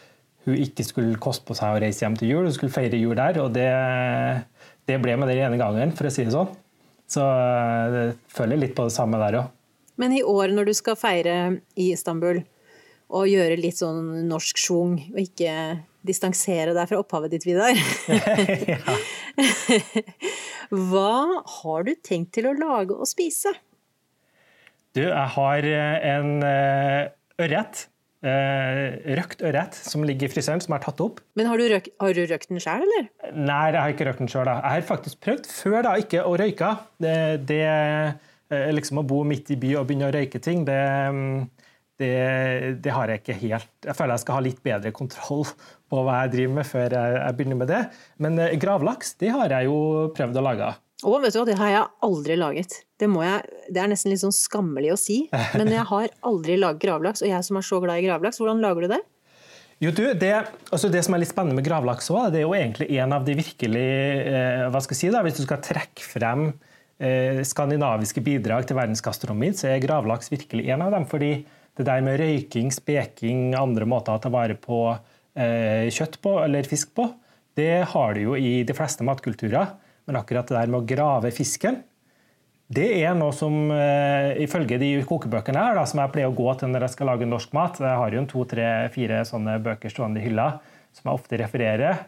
hun 0.46 0.58
ikke 0.58 0.84
skulle 0.86 1.20
koste 1.22 1.46
på 1.46 1.56
seg 1.58 1.74
å 1.74 1.82
reise 1.82 2.04
hjem 2.04 2.16
til 2.18 2.32
jul, 2.32 2.46
hun 2.46 2.54
skulle 2.54 2.74
feire 2.74 2.98
jul 2.98 3.16
der. 3.18 3.40
Og 3.42 3.50
det, 3.54 3.68
det 4.88 5.00
ble 5.02 5.18
med 5.18 5.32
den 5.32 5.42
ene 5.46 5.60
gangen, 5.60 5.94
for 5.98 6.08
å 6.08 6.14
si 6.14 6.26
det 6.26 6.34
sånn. 6.34 6.50
Så 7.10 7.26
eh, 7.26 7.98
jeg 7.98 8.16
føler 8.32 8.62
litt 8.62 8.76
på 8.78 8.86
det 8.88 8.94
samme 8.94 9.20
der 9.22 9.42
òg. 9.42 9.58
Men 10.00 10.14
i 10.16 10.22
år 10.24 10.54
når 10.54 10.70
du 10.70 10.74
skal 10.74 10.96
feire 10.98 11.36
i 11.76 11.92
Istanbul 11.92 12.40
og 13.12 13.26
gjøre 13.28 13.58
litt 13.60 13.76
sånn 13.76 14.22
norsk 14.24 14.56
schwung, 14.56 14.94
og 15.12 15.18
ikke 15.20 15.52
distansere 16.02 16.72
deg 16.74 16.88
fra 16.88 17.00
opphavet 17.02 17.34
ditt, 17.34 17.44
Vidar 17.46 17.76
Hva 20.72 21.42
har 21.60 21.84
du 21.84 21.92
tenkt 22.00 22.32
til 22.38 22.48
å 22.48 22.56
lage 22.56 22.96
og 22.96 23.08
spise? 23.10 23.52
Du, 24.96 25.02
jeg 25.04 25.28
har 25.36 25.66
eh, 25.68 26.12
en 26.16 26.36
eh, 26.46 27.10
ørret 27.42 27.88
Uh, 28.22 29.02
røkt 29.18 29.40
ørret 29.42 29.74
som 29.74 30.04
ligger 30.06 30.28
i 30.28 30.30
fryseren, 30.30 30.60
som 30.62 30.76
er 30.76 30.82
tatt 30.84 31.00
opp. 31.02 31.16
Men 31.34 31.48
Har 31.50 31.58
du, 31.58 31.64
røk, 31.72 31.88
har 31.98 32.12
du 32.14 32.20
røkt 32.30 32.52
den 32.52 32.60
sjøl, 32.62 32.84
eller? 32.86 33.08
Nei, 33.34 33.72
jeg 33.74 33.80
har 33.80 33.94
ikke 33.96 34.06
røkt 34.06 34.22
den 34.22 34.30
sjøl. 34.30 34.46
Jeg 34.46 34.62
har 34.62 34.84
faktisk 34.86 35.18
prøvd 35.26 35.48
før 35.50 35.78
da, 35.88 35.96
ikke 35.98 36.20
å 36.22 36.36
røyke. 36.38 36.68
Det, 37.02 37.16
det 37.50 37.64
liksom 38.76 39.00
Å 39.02 39.04
bo 39.10 39.24
midt 39.26 39.50
i 39.50 39.58
by 39.58 39.72
og 39.80 39.88
begynne 39.88 40.12
å 40.12 40.14
røyke 40.14 40.38
ting, 40.44 40.62
det, 40.68 40.78
det, 41.98 42.12
det, 42.84 42.94
har 42.94 43.10
jeg 43.10 43.22
ikke 43.22 43.38
helt 43.40 43.88
Jeg 43.88 43.98
føler 43.98 44.14
jeg 44.14 44.24
skal 44.24 44.38
ha 44.38 44.46
litt 44.46 44.62
bedre 44.64 44.94
kontroll 44.94 45.46
på 45.92 46.00
hva 46.06 46.22
jeg 46.22 46.32
driver 46.38 46.56
med 46.60 46.68
før 46.68 46.96
jeg, 46.96 47.18
jeg 47.20 47.38
begynner 47.38 47.60
med 47.60 47.70
det. 47.70 47.82
Men 48.24 48.40
uh, 48.40 48.48
gravlaks 48.60 49.14
det 49.20 49.34
har 49.36 49.52
jeg 49.52 49.68
jo 49.68 49.78
prøvd 50.16 50.40
å 50.40 50.46
lage. 50.48 50.72
Å, 51.02 51.14
vet 51.18 51.34
du 51.34 51.40
hva, 51.40 51.46
det 51.48 51.58
har 51.58 51.72
jeg 51.72 51.86
aldri 52.08 52.36
laget. 52.38 52.76
Det, 53.00 53.08
jeg, 53.10 53.62
det, 53.68 53.78
er 53.82 53.90
nesten 53.90 54.12
litt 54.12 54.22
sånn 54.22 54.34
skammelig 54.34 54.92
å 54.94 55.00
si, 55.00 55.24
men 55.58 55.72
jeg 55.74 55.86
har 55.88 56.12
aldri 56.28 56.58
laget 56.60 56.84
gravlaks. 56.86 57.24
Og 57.24 57.32
jeg 57.32 57.48
som 57.48 57.58
er 57.58 57.66
så 57.66 57.80
glad 57.82 58.00
i 58.00 58.06
gravlaks, 58.06 58.38
hvordan 58.42 58.62
lager 58.62 58.86
du 58.86 58.94
det? 58.94 59.02
Jo, 59.82 59.90
du, 59.90 60.04
det, 60.14 60.30
altså 60.70 60.86
det 60.92 61.00
som 61.02 61.16
er 61.16 61.24
litt 61.24 61.32
spennende 61.32 61.58
med 61.58 61.66
gravlaks 61.66 62.06
også, 62.06 62.28
det 62.30 62.38
er 62.38 62.44
jo 62.44 62.54
egentlig 62.54 62.86
en 63.02 63.14
av 63.16 63.24
de 63.26 63.34
virkelig 63.34 63.88
eh, 64.30 64.66
hva 64.70 64.82
skal 64.84 64.94
jeg 64.94 65.00
si 65.00 65.10
da, 65.10 65.24
Hvis 65.26 65.40
du 65.40 65.42
skal 65.42 65.58
trekke 65.64 66.04
frem 66.06 66.44
eh, 67.02 67.40
skandinaviske 67.42 68.22
bidrag 68.22 68.68
til 68.68 68.78
verdensgastronomien, 68.78 69.56
så 69.58 69.72
er 69.72 69.82
gravlaks 69.82 70.30
virkelig 70.30 70.68
en 70.70 70.86
av 70.86 70.94
dem. 70.94 71.08
fordi 71.10 71.32
det 71.74 71.86
der 71.88 72.04
med 72.04 72.20
røyking, 72.20 72.70
speking, 72.70 73.56
andre 73.58 73.88
måter 73.88 74.14
å 74.14 74.22
ta 74.22 74.30
vare 74.30 74.54
på 74.60 74.84
eh, 74.92 75.02
kjøtt 75.34 76.18
på, 76.20 76.36
eller 76.44 76.68
fisk 76.68 76.90
på, 76.96 77.06
det 77.56 77.86
har 77.92 78.14
du 78.16 78.20
jo 78.20 78.34
i 78.36 78.60
de 78.68 78.74
fleste 78.76 79.04
matkulturer. 79.06 79.72
Men 80.08 80.18
akkurat 80.18 80.48
det 80.48 80.58
der 80.58 80.70
med 80.72 80.82
å 80.82 80.88
grave 80.88 81.30
fisken, 81.34 81.80
det 82.72 82.88
er 83.02 83.16
noe 83.18 83.34
som 83.36 83.52
uh, 83.68 84.32
ifølge 84.40 84.78
de 84.80 84.92
kokebøkene 85.08 85.60
her, 85.60 85.76
da, 85.76 85.86
som 85.88 86.00
jeg 86.00 86.12
pleier 86.14 86.30
å 86.30 86.36
gå 86.36 86.52
til 86.56 86.70
når 86.72 86.86
jeg 86.86 86.94
skal 86.94 87.10
lage 87.10 87.28
norsk 87.28 87.52
mat 87.56 87.80
Jeg 87.82 87.98
har 88.00 88.14
jo 88.14 88.20
en 88.22 88.28
to, 88.30 88.44
tre, 88.48 88.68
fire 88.94 89.18
sånne 89.28 89.58
bøker 89.64 89.92
stående 89.92 90.22
i 90.22 90.28
hylla 90.28 90.54
som 90.92 91.08
jeg 91.08 91.16
ofte 91.16 91.38
refererer. 91.40 92.02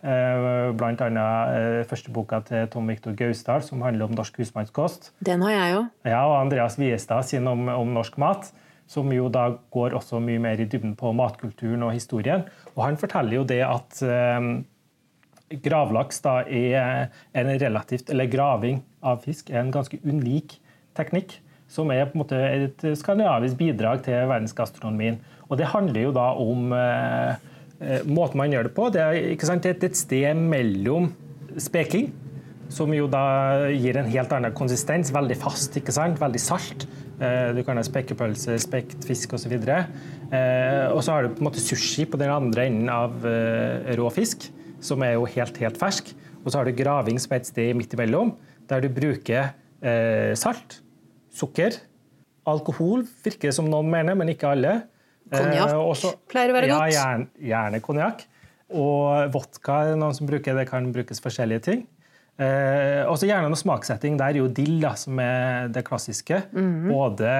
Bl.a. 0.76 0.88
annet 1.06 1.16
uh, 1.16 1.78
første 1.88 2.12
boka 2.12 2.42
til 2.44 2.66
Tom 2.72 2.90
Viktor 2.92 3.14
Gausdal, 3.16 3.62
som 3.64 3.80
handler 3.84 4.10
om 4.10 4.16
norsk 4.16 4.42
husmannskost. 4.42 5.08
Den 5.24 5.44
har 5.46 5.54
jeg 5.54 5.70
jo. 5.72 5.78
Ja, 6.04 6.20
og 6.28 6.36
Andreas 6.42 6.76
Viestad 6.76 7.24
sin 7.28 7.48
om, 7.48 7.64
om, 7.72 7.94
norsk 7.96 8.18
mat. 8.20 8.50
Som 8.94 9.10
jo 9.10 9.26
da 9.32 9.48
går 9.74 9.96
også 9.98 10.20
mye 10.22 10.42
mer 10.42 10.60
i 10.62 10.68
dybden 10.70 10.94
på 10.98 11.10
matkulturen 11.16 11.82
og 11.82 11.96
historien. 11.96 12.46
Og 12.76 12.84
han 12.86 13.00
forteller 13.00 13.40
jo 13.40 13.46
det 13.48 13.60
at 13.66 14.02
Gravlaks 15.62 16.22
da 16.24 16.38
er 16.48 17.10
en 17.36 17.50
relativt, 17.60 18.10
eller 18.10 18.30
graving 18.30 18.80
av 19.04 19.22
fisk 19.24 19.50
er 19.52 19.60
en 19.60 19.72
ganske 19.74 19.98
unik 20.04 20.56
teknikk. 20.96 21.38
Som 21.70 21.90
er 21.90 22.06
på 22.06 22.16
en 22.16 22.22
måte 22.22 22.38
et 22.38 22.84
skandinavisk 23.00 23.58
bidrag 23.58 24.04
til 24.06 24.28
verdensgastronomien. 24.30 25.18
Og 25.48 25.58
det 25.58 25.70
handler 25.72 26.06
jo 26.06 26.12
da 26.14 26.26
om 26.40 26.72
eh, 26.76 27.36
eh 27.80 28.04
måten 28.06 28.38
man 28.38 28.52
gjør 28.52 28.68
det 28.68 28.74
på. 28.76 28.88
Det 28.92 29.00
er, 29.00 29.60
det 29.60 29.70
er 29.70 29.88
et 29.88 29.96
sted 29.96 30.34
mellom 30.38 31.10
speking, 31.58 32.12
som 32.74 32.90
jo 32.94 33.06
da 33.10 33.70
gir 33.70 33.96
en 34.00 34.10
helt 34.10 34.32
annen 34.34 34.54
konsistens. 34.56 35.12
Veldig 35.14 35.36
fast, 35.38 35.76
ikke 35.78 35.94
sant? 35.94 36.18
veldig 36.20 36.42
salt. 36.42 36.86
Eh, 37.22 37.52
du 37.54 37.62
kan 37.66 37.78
ha 37.78 37.84
spekepølse, 37.86 38.56
spekt 38.62 39.06
fisk 39.06 39.36
osv. 39.36 39.54
Eh, 39.54 40.86
og 40.90 41.00
så 41.04 41.14
har 41.14 41.24
du 41.24 41.34
på 41.36 41.44
en 41.44 41.48
måte 41.48 41.62
sushi 41.62 42.06
på 42.10 42.18
den 42.20 42.32
andre 42.34 42.66
enden 42.68 42.90
av 42.90 43.24
eh, 43.28 43.94
rå 43.98 44.10
fisk 44.14 44.48
som 44.84 45.02
er 45.06 45.14
jo 45.14 45.28
helt, 45.36 45.58
helt 45.62 45.78
fersk. 45.80 46.10
Og 46.42 46.50
så 46.50 46.60
har 46.60 46.68
du 46.68 46.76
graving 46.76 47.20
som 47.22 47.32
er 47.32 47.42
et 47.42 47.48
sted 47.48 47.70
midt 47.78 47.94
imellom, 47.96 48.34
der 48.68 48.84
du 48.84 48.90
bruker 48.92 49.54
salt, 50.40 50.78
sukker, 51.36 51.74
alkohol, 52.48 53.02
virker 53.24 53.50
det 53.50 53.56
som 53.56 53.66
noen 53.68 53.90
mener, 53.92 54.16
men 54.16 54.30
ikke 54.32 54.48
alle. 54.54 54.78
Konjakk 55.28 56.22
pleier 56.32 56.52
å 56.52 56.56
være 56.56 56.70
godt. 56.70 56.84
Ja, 56.88 56.94
gjerne, 56.94 57.28
gjerne 57.50 57.80
konjakk. 57.84 58.22
Og 58.72 59.28
vodka 59.34 59.82
er 59.90 59.98
noen 60.00 60.16
som 60.16 60.28
bruker, 60.28 60.56
det 60.56 60.64
kan 60.70 60.88
brukes 60.92 61.20
forskjellige 61.24 61.64
ting. 61.68 61.84
Eh, 62.34 63.04
og 63.06 63.14
så 63.20 63.28
gjerne 63.28 63.50
noe 63.50 63.58
smaksetting. 63.58 64.16
Der 64.18 64.32
er 64.32 64.42
jo 64.42 64.50
dill 64.50 64.80
da, 64.82 64.94
som 64.98 65.20
er 65.22 65.70
det 65.74 65.84
klassiske. 65.86 66.40
Mm. 66.54 66.90
Både 66.90 67.30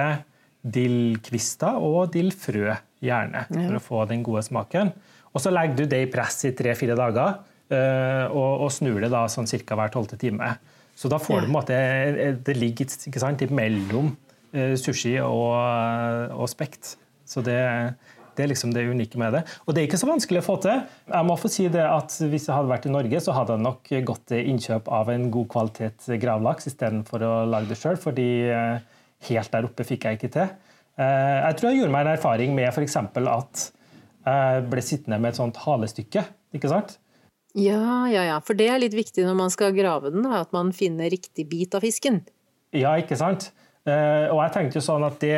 dillkvister 0.65 1.81
og 1.83 2.13
dillfrø, 2.15 2.71
gjerne, 3.05 3.43
mm. 3.51 3.59
for 3.59 3.77
å 3.77 3.83
få 3.89 4.05
den 4.09 4.23
gode 4.25 4.45
smaken. 4.47 4.93
Og 5.35 5.43
så 5.43 5.51
legger 5.53 5.83
du 5.83 5.91
det 5.91 5.99
i 6.05 6.09
press 6.11 6.39
i 6.47 6.53
tre-fire 6.57 6.95
dager, 6.97 7.41
eh, 7.69 8.25
og, 8.31 8.65
og, 8.65 8.69
snur 8.73 9.03
det 9.03 9.11
da 9.13 9.25
sånn 9.29 9.49
ca. 9.51 9.77
hver 9.77 9.93
tolvte 9.93 10.17
time. 10.21 10.55
Så 10.95 11.11
da 11.11 11.19
får 11.19 11.43
du 11.43 11.49
på 11.49 11.51
en 11.51 11.55
måte 11.57 11.77
Det 12.47 12.53
ligger 12.55 12.87
ikke 12.87 13.19
sant, 13.19 13.41
mellom 13.51 14.13
eh, 14.55 14.77
sushi 14.79 15.17
og, 15.19 15.59
og 16.31 16.47
spekt. 16.49 16.95
Så 17.27 17.43
det, 17.43 17.59
det 18.35 18.45
er 18.45 18.51
liksom 18.51 18.73
det 18.75 18.85
unike 18.89 19.19
med 19.21 19.37
det. 19.37 19.43
Og 19.65 19.73
det 19.73 19.81
er 19.81 19.87
ikke 19.89 19.99
så 20.01 20.09
vanskelig 20.09 20.41
å 20.41 20.45
få 20.45 20.57
til. 20.65 20.83
Jeg 21.11 21.27
må 21.27 21.37
få 21.39 21.51
si 21.51 21.67
det 21.71 21.85
at 21.85 22.17
Hvis 22.19 22.47
jeg 22.49 22.55
hadde 22.55 22.71
vært 22.71 22.87
i 22.89 22.93
Norge, 22.93 23.21
så 23.23 23.35
hadde 23.35 23.55
jeg 23.55 23.65
nok 23.65 23.93
gått 24.11 24.27
til 24.31 24.51
innkjøp 24.51 24.91
av 24.99 25.11
en 25.13 25.29
god 25.33 25.47
kvalitet 25.53 26.09
gravlaks 26.21 26.69
istedenfor 26.71 27.25
å 27.25 27.33
lage 27.49 27.71
det 27.71 27.79
sjøl, 27.79 27.97
fordi 28.01 28.29
eh, 28.51 28.83
helt 29.29 29.53
der 29.53 29.67
oppe 29.69 29.87
fikk 29.87 30.07
jeg 30.07 30.19
ikke 30.19 30.33
til. 30.35 30.53
Eh, 30.99 31.39
jeg 31.41 31.57
tror 31.57 31.71
jeg 31.71 31.81
gjorde 31.81 31.95
meg 31.95 32.05
en 32.05 32.13
erfaring 32.15 32.55
med 32.57 32.69
f.eks. 32.71 32.99
at 32.99 33.65
jeg 34.25 34.69
ble 34.71 34.81
sittende 34.81 35.19
med 35.21 35.33
et 35.33 35.39
sånt 35.39 35.59
halestykke. 35.65 36.23
ikke 36.57 36.71
sant? 36.71 36.97
Ja, 37.55 38.07
ja, 38.11 38.25
ja. 38.27 38.39
For 38.43 38.57
det 38.57 38.67
er 38.67 38.81
litt 38.83 38.95
viktig 38.97 39.23
når 39.23 39.37
man 39.39 39.53
skal 39.53 39.75
grave 39.75 40.11
den, 40.11 40.25
at 40.27 40.51
man 40.55 40.73
finner 40.75 41.11
riktig 41.11 41.47
bit 41.51 41.75
av 41.77 41.85
fisken. 41.85 42.23
Ja, 42.75 42.97
ikke 42.99 43.15
sant? 43.19 43.51
Uh, 43.85 44.31
og 44.33 44.39
jeg 44.39 44.51
tenkte 44.55 44.79
jo 44.79 44.81
sånn 44.81 45.03
at 45.05 45.19
det, 45.21 45.33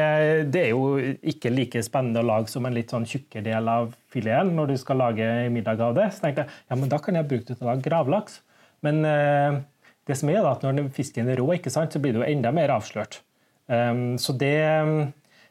det, 0.54 0.62
er 0.62 0.70
jo 0.72 1.16
ikke 1.28 1.50
like 1.52 1.82
spennende 1.84 2.22
å 2.24 2.28
lage 2.30 2.48
som 2.48 2.64
en 2.64 2.76
litt 2.78 2.94
sånn 2.94 3.04
tjukkere 3.04 3.44
del 3.44 3.68
av 3.68 3.90
fileten 4.14 4.54
når 4.56 4.72
du 4.72 4.78
skal 4.80 5.02
lage 5.02 5.26
middag 5.52 5.84
av 5.84 5.98
det. 5.98 6.06
Så 6.16 6.24
tenkte 6.24 6.46
jeg 6.46 6.62
ja, 6.70 6.78
men 6.80 6.92
da 6.94 7.00
kan 7.04 7.20
jeg 7.20 7.28
bruke 7.28 7.44
det 7.50 7.58
til 7.58 7.68
å 7.68 7.74
lage 7.74 7.84
gravlaks. 7.84 8.40
Men 8.88 9.04
uh, 9.04 9.60
det 10.08 10.16
som 10.16 10.32
er 10.32 10.40
da, 10.40 10.54
at 10.56 10.64
når 10.64 10.88
fisken 10.96 11.28
er 11.28 11.42
rå, 11.42 11.50
ikke 11.58 11.74
sant, 11.74 11.92
så 11.92 12.00
blir 12.00 12.16
det 12.16 12.24
jo 12.24 12.30
enda 12.30 12.56
mer 12.56 12.72
avslørt. 12.78 13.20
Um, 13.68 14.16
så 14.16 14.32
det, 14.40 14.56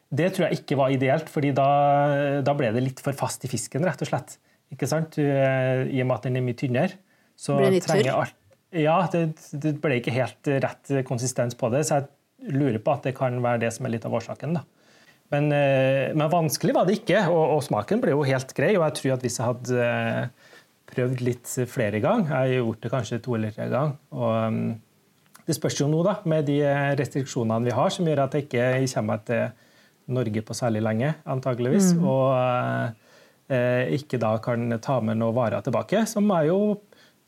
det, 0.09 0.31
tror 0.33 0.47
jeg 0.47 0.63
ikke 0.63 0.81
var 0.81 0.97
ideelt, 0.97 1.29
fordi 1.29 1.53
da, 1.53 1.69
da, 2.41 2.57
ble 2.57 2.73
det 2.73 2.81
litt 2.81 3.05
for 3.05 3.13
fast 3.19 3.45
i 3.45 3.51
fisken, 3.51 3.85
rett 3.85 4.01
og 4.01 4.09
slett. 4.09 4.39
Ikke 4.73 4.89
sant? 4.89 5.21
I 5.21 6.01
og 6.01 6.09
med 6.09 6.17
at 6.17 6.25
den 6.25 6.41
er 6.41 6.49
mye 6.49 6.57
tynnere. 6.57 6.97
Så 7.37 7.61
ble 7.61 7.69
det 7.69 7.77
litt 7.77 7.93
tørr? 7.93 8.33
Ja, 8.75 8.97
det, 9.13 9.27
det, 9.53 9.77
ble 9.79 10.01
ikke 10.01 10.17
helt 10.17 10.49
rett 10.65 10.97
konsistens 11.07 11.55
på 11.55 11.69
det. 11.71 11.85
så 11.87 12.01
jeg 12.01 12.09
lurer 12.53 12.79
på 12.83 12.95
at 12.95 13.07
det 13.07 13.15
kan 13.17 13.37
være 13.43 13.65
det 13.65 13.71
som 13.75 13.87
er 13.87 13.95
litt 13.95 14.07
av 14.07 14.15
årsaken. 14.17 14.57
da. 14.59 14.65
Men, 15.33 15.51
eh, 15.51 16.15
men, 16.15 16.29
vanskelig 16.31 16.75
var 16.75 16.87
det 16.87 17.01
ikke, 17.01 17.25
og, 17.27 17.57
og, 17.57 17.63
smaken 17.65 18.03
ble 18.03 18.13
jo 18.13 18.23
helt 18.27 18.53
grei. 18.55 18.73
Og 18.77 18.85
jeg 18.85 18.97
tror 18.99 19.15
at 19.17 19.25
hvis 19.25 19.39
jeg 19.39 19.49
hadde 19.49 19.87
eh, 19.87 20.51
prøvd 20.93 21.23
litt 21.27 21.55
flere 21.67 22.01
ganger, 22.03 22.31
jeg 22.31 22.37
har 22.37 22.61
gjort 22.61 22.83
det 22.83 22.91
kanskje 22.93 23.23
to 23.23 23.35
eller 23.35 23.55
tre 23.55 23.67
ganger 23.71 23.97
og 24.15 24.53
mm, 24.53 24.75
Det 25.47 25.55
spørs 25.55 25.79
jo 25.79 25.87
nå, 25.87 26.01
da, 26.03 26.17
med 26.27 26.47
de 26.47 26.57
restriksjonene 26.99 27.69
vi 27.69 27.75
har, 27.75 27.91
som 27.91 28.07
gjør 28.07 28.25
at 28.25 28.33
jeg 28.35 28.47
ikke 28.49 28.87
kommer 28.91 29.21
til 29.23 29.45
Norge 30.11 30.41
på 30.43 30.55
særlig 30.55 30.81
lenge, 30.83 31.13
antageligvis. 31.23 31.93
Mm. 31.95 32.03
Og 32.03 33.53
eh, 33.55 33.93
ikke 33.95 34.19
da 34.19 34.33
kan 34.43 34.75
ta 34.83 34.99
med 34.99 35.19
noen 35.19 35.35
varer 35.35 35.63
tilbake. 35.63 36.03
Så 36.07 36.23
må 36.23 36.41
jeg 36.41 36.51
jo 36.51 36.59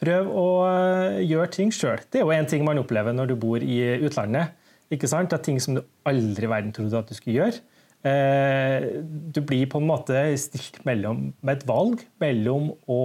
prøve 0.04 0.36
å 0.36 0.48
eh, 0.68 1.20
gjøre 1.28 1.52
ting 1.56 1.72
sjøl. 1.76 2.04
Det 2.12 2.22
er 2.22 2.26
jo 2.26 2.36
én 2.36 2.48
ting 2.50 2.66
man 2.68 2.80
opplever 2.82 3.16
når 3.16 3.32
du 3.32 3.36
bor 3.40 3.64
i 3.64 3.80
utlandet 4.04 4.56
ikke 4.93 5.10
sant? 5.10 5.29
Det 5.29 5.38
er 5.39 5.46
ting 5.46 5.60
som 5.62 5.77
du 5.77 5.84
aldri 6.10 6.48
i 6.48 6.51
verden 6.51 6.74
trodde 6.75 7.00
at 7.00 7.10
du 7.10 7.17
skulle 7.17 7.39
gjøre. 7.43 7.62
Eh, 8.10 8.86
du 9.03 9.41
blir 9.43 9.67
på 9.69 9.81
en 9.81 9.89
måte 9.89 10.22
stilt 10.39 10.79
mellom, 10.88 11.29
med 11.43 11.60
et 11.60 11.65
valg 11.67 12.03
mellom 12.24 12.72
å 12.88 13.01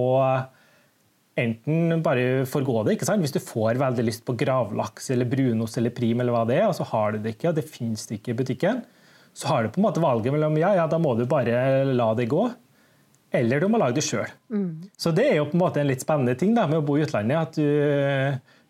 enten 1.35 1.99
bare 2.03 2.45
forgå 2.47 2.85
det. 2.85 2.95
ikke 2.95 3.07
sant? 3.09 3.23
Hvis 3.23 3.35
du 3.35 3.41
får 3.43 3.81
veldig 3.81 4.05
lyst 4.07 4.23
på 4.27 4.37
gravlaks 4.39 5.11
eller 5.11 5.27
brunost 5.27 5.77
eller 5.81 5.91
prim, 5.95 6.21
eller 6.23 6.35
hva 6.35 6.45
det 6.47 6.61
er, 6.61 6.69
og 6.69 6.77
så 6.77 6.87
har 6.93 7.15
du 7.15 7.23
det 7.23 7.35
ikke, 7.35 7.51
og 7.51 7.57
det 7.57 7.67
det 7.67 8.19
ikke 8.19 8.31
i 8.31 8.37
butikken, 8.39 8.83
så 9.35 9.51
har 9.51 9.63
du 9.63 9.73
på 9.73 9.81
en 9.81 9.87
måte 9.89 10.03
valget 10.03 10.31
mellom 10.31 10.55
ja, 10.57 10.71
ja, 10.79 10.87
da 10.87 10.97
må 10.97 11.11
du 11.19 11.25
bare 11.27 11.83
la 11.91 12.13
det 12.15 12.29
gå, 12.31 12.47
eller 13.35 13.59
du 13.59 13.67
må 13.67 13.81
lage 13.81 13.99
det 13.99 14.05
sjøl. 14.07 14.31
Mm. 14.47 14.87
Så 14.95 15.11
det 15.11 15.25
er 15.27 15.41
jo 15.41 15.49
på 15.49 15.57
en 15.57 15.63
måte 15.65 15.81
en 15.81 15.89
litt 15.89 16.05
spennende 16.05 16.37
ting 16.39 16.55
da, 16.55 16.69
med 16.71 16.79
å 16.79 16.85
bo 16.87 16.95
i 16.95 17.03
utlandet. 17.03 17.35
at 17.35 17.59
du 17.59 17.67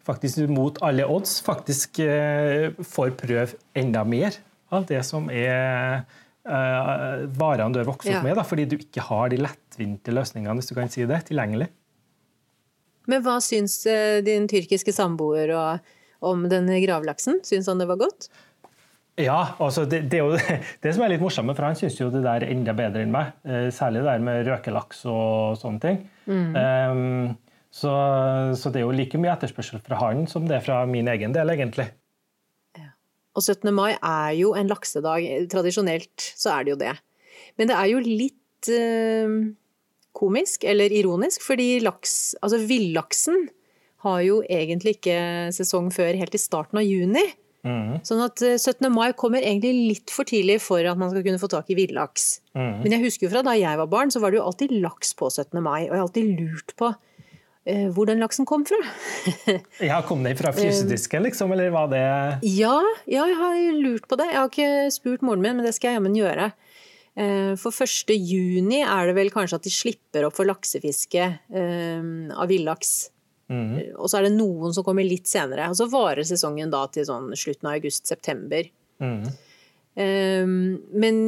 faktisk 0.05 0.43
mot 0.53 0.77
alle 0.85 1.05
odds 1.09 1.39
faktisk 1.45 2.00
eh, 2.03 2.71
får 2.85 3.15
prøve 3.19 3.57
enda 3.77 4.03
mer 4.07 4.38
av 4.74 4.85
det 4.89 5.01
som 5.07 5.27
er 5.31 6.03
uh, 6.50 7.25
varene 7.38 7.74
du 7.74 7.79
har 7.81 7.88
vokst 7.88 8.09
opp 8.09 8.25
med, 8.25 8.35
da, 8.38 8.45
fordi 8.45 8.65
du 8.69 8.77
ikke 8.79 9.03
har 9.07 9.29
de 9.31 9.39
lettvinte 9.41 10.13
løsningene 10.13 10.57
hvis 10.59 10.71
du 10.71 10.75
kan 10.77 10.91
si 10.91 11.05
det, 11.07 11.21
tilgjengelig. 11.29 11.69
Men 13.09 13.21
hva 13.25 13.38
syns 13.45 13.83
uh, 13.89 14.19
din 14.25 14.50
tyrkiske 14.50 14.93
samboer 14.95 15.53
om 16.25 16.47
denne 16.51 16.81
gravlaksen? 16.83 17.43
Syns 17.45 17.69
han 17.71 17.81
det 17.81 17.88
var 17.91 18.01
godt? 18.01 18.29
Ja, 19.21 19.55
altså 19.63 19.85
det, 19.88 20.09
det, 20.12 20.19
jo 20.19 20.33
det 20.83 20.91
som 20.91 21.05
er 21.05 21.13
litt 21.13 21.24
morsomt, 21.24 21.53
for 21.53 21.69
han 21.69 21.77
syns 21.79 22.01
jo 22.01 22.09
det 22.12 22.25
der 22.25 22.43
er 22.43 22.51
enda 22.51 22.75
bedre 22.75 23.05
enn 23.05 23.13
meg. 23.13 23.31
Særlig 23.71 24.01
det 24.01 24.09
der 24.09 24.25
med 24.27 24.50
røkelaks 24.50 25.05
og 25.07 25.55
sånne 25.62 25.83
ting. 25.85 26.01
Mm. 26.25 26.57
Um, 26.57 27.35
så, 27.75 27.91
så, 28.55 28.72
det 28.72 28.79
er 28.79 28.86
jo 28.86 28.96
like 28.96 29.20
mye 29.20 29.34
etterspørsel 29.34 29.82
fra 29.84 30.00
han 30.00 30.24
som 30.32 30.48
det 30.48 30.60
er 30.60 30.63
fra 30.63 30.79
min 30.88 31.10
egen 31.12 31.36
del, 31.36 31.51
egentlig. 31.51 31.89
Ja. 32.79 32.94
Og 33.36 33.44
17. 33.44 33.67
mai 33.75 33.98
er 33.98 34.32
jo 34.39 34.53
en 34.55 34.72
laksedag. 34.72 35.27
Tradisjonelt 35.51 36.29
så 36.39 36.53
er 36.55 36.63
det 36.63 36.75
jo 36.75 36.79
det. 36.86 36.96
Men 37.60 37.72
det 37.72 37.75
er 37.75 37.91
jo 37.91 38.00
litt 38.05 38.72
eh, 38.72 39.36
komisk, 40.15 40.63
eller 40.63 40.94
ironisk, 40.96 41.44
fordi 41.44 41.82
laks, 41.84 42.36
altså 42.39 42.62
villaksen 42.63 43.50
har 44.05 44.22
jo 44.24 44.38
egentlig 44.48 45.00
ikke 45.00 45.17
sesong 45.55 45.89
før 45.94 46.15
helt 46.15 46.38
i 46.38 46.41
starten 46.41 46.79
av 46.79 46.86
juni. 46.86 47.25
Mm. 47.65 47.98
Sånn 48.05 48.22
at 48.22 48.39
17. 48.39 48.86
Eh, 48.86 48.94
mai 48.94 49.10
kommer 49.17 49.44
egentlig 49.44 49.74
litt 49.89 50.13
for 50.13 50.27
tidlig 50.29 50.60
for 50.63 50.86
at 50.86 51.00
man 51.01 51.12
skal 51.12 51.25
kunne 51.25 51.41
få 51.41 51.50
tak 51.51 51.72
i 51.74 51.77
villaks. 51.79 52.38
Mm. 52.53 52.86
Men 52.86 52.96
jeg 52.96 53.03
husker 53.08 53.27
jo 53.27 53.34
fra 53.34 53.44
da 53.44 53.58
jeg 53.58 53.82
var 53.82 53.89
barn, 53.91 54.13
så 54.13 54.22
var 54.24 54.32
det 54.32 54.39
jo 54.39 54.46
alltid 54.46 54.77
laks 54.86 55.15
på 55.17 55.27
17. 55.27 55.60
mai. 55.60 55.89
Og 55.89 55.91
jeg 55.91 55.98
har 55.98 56.05
alltid 56.05 56.39
lurt 56.39 56.75
på 56.79 56.94
hvor 57.65 58.05
den 58.05 58.19
laksen 58.22 58.45
kom 58.45 58.62
fra. 58.67 58.77
ja, 59.81 59.98
Kom 60.05 60.22
den 60.22 60.38
fra 60.38 60.51
frysedisken, 60.53 61.24
liksom, 61.25 61.53
eller 61.55 61.72
var 61.74 61.88
det 61.89 62.03
ja, 62.45 62.75
ja, 63.10 63.24
jeg 63.25 63.39
har 63.39 63.79
lurt 63.79 64.05
på 64.05 64.19
det. 64.19 64.27
Jeg 64.29 64.38
har 64.38 64.51
ikke 64.51 64.93
spurt 64.93 65.25
moren 65.25 65.41
min, 65.41 65.57
men 65.57 65.65
det 65.65 65.74
skal 65.74 65.89
jeg 65.89 66.00
jammen 66.00 66.19
gjøre. 66.19 66.51
Eh, 67.15 67.53
for 67.55 67.72
1. 67.72 68.12
juni 68.12 68.81
er 68.84 69.07
det 69.07 69.15
vel 69.15 69.31
kanskje 69.31 69.60
at 69.62 69.65
de 69.65 69.72
slipper 69.72 70.27
opp 70.27 70.36
for 70.36 70.48
laksefiske 70.50 71.25
eh, 71.25 72.07
av 72.36 72.51
villaks. 72.51 72.95
Mm. 73.48 73.95
Og 74.01 74.10
så 74.10 74.19
er 74.19 74.27
det 74.27 74.36
noen 74.36 74.74
som 74.75 74.84
kommer 74.84 75.05
litt 75.07 75.29
senere. 75.29 75.69
Og 75.72 75.79
så 75.79 75.88
varer 75.89 76.27
sesongen 76.27 76.74
da 76.74 76.84
til 76.91 77.07
sånn 77.07 77.31
slutten 77.38 77.69
av 77.69 77.77
august-september. 77.77 78.72
Mm. 79.03 79.27
Men 79.95 81.19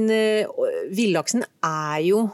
villaksen 0.91 1.45
er 1.63 2.01
jo 2.03 2.25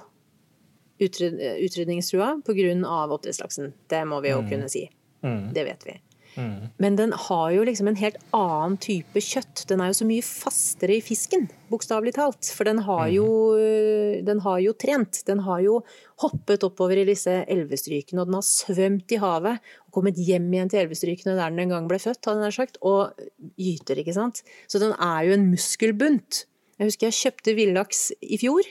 utrydningstrua 1.01 2.41
pga. 2.45 2.73
oppdrettslaksen. 3.09 3.73
Det 3.89 4.05
må 4.05 4.21
vi 4.21 4.33
jo 4.33 4.41
mm. 4.41 4.49
kunne 4.49 4.71
si. 4.71 4.87
Mm. 5.23 5.53
Det 5.55 5.63
vet 5.67 5.87
vi. 5.87 5.99
Mm. 6.35 6.69
Men 6.77 6.95
den 6.97 7.13
har 7.13 7.51
jo 7.53 7.63
liksom 7.67 7.87
en 7.87 7.97
helt 7.99 8.17
annen 8.33 8.77
type 8.81 9.21
kjøtt. 9.21 9.65
Den 9.69 9.83
er 9.83 9.91
jo 9.91 9.97
så 9.99 10.07
mye 10.09 10.25
fastere 10.25 10.97
i 10.97 11.03
fisken, 11.05 11.45
bokstavelig 11.69 12.15
talt. 12.17 12.49
For 12.55 12.67
den 12.67 12.81
har, 12.87 13.05
jo, 13.13 13.27
mm. 13.57 14.23
den 14.27 14.41
har, 14.45 14.61
jo, 14.63 14.73
trent. 14.77 15.21
Den 15.27 15.43
har 15.45 15.61
jo 15.65 15.79
hoppet 16.23 16.65
oppover 16.65 17.01
i 17.01 17.07
disse 17.09 17.41
elvestrykene, 17.51 18.21
og 18.21 18.31
den 18.31 18.39
har 18.39 18.47
svømt 18.47 19.13
i 19.13 19.21
havet 19.21 19.75
og 19.85 19.99
kommet 19.99 20.17
hjem 20.21 20.49
igjen 20.53 20.73
til 20.73 20.83
elvestrykene 20.85 21.37
der 21.37 21.53
den 21.53 21.65
en 21.65 21.75
gang 21.75 21.91
ble 21.91 22.01
født, 22.01 22.23
hadde 22.25 22.49
jeg 22.49 22.57
sagt, 22.57 22.81
og 22.81 23.13
gyter, 23.59 24.01
ikke 24.01 24.17
sant. 24.17 24.41
Så 24.71 24.81
den 24.81 24.95
er 24.97 25.27
jo 25.27 25.37
en 25.37 25.47
muskelbunt. 25.51 26.45
Jeg 26.79 26.89
husker 26.89 27.09
jeg 27.09 27.19
kjøpte 27.19 27.53
villaks 27.57 28.07
i 28.25 28.39
fjor. 28.41 28.65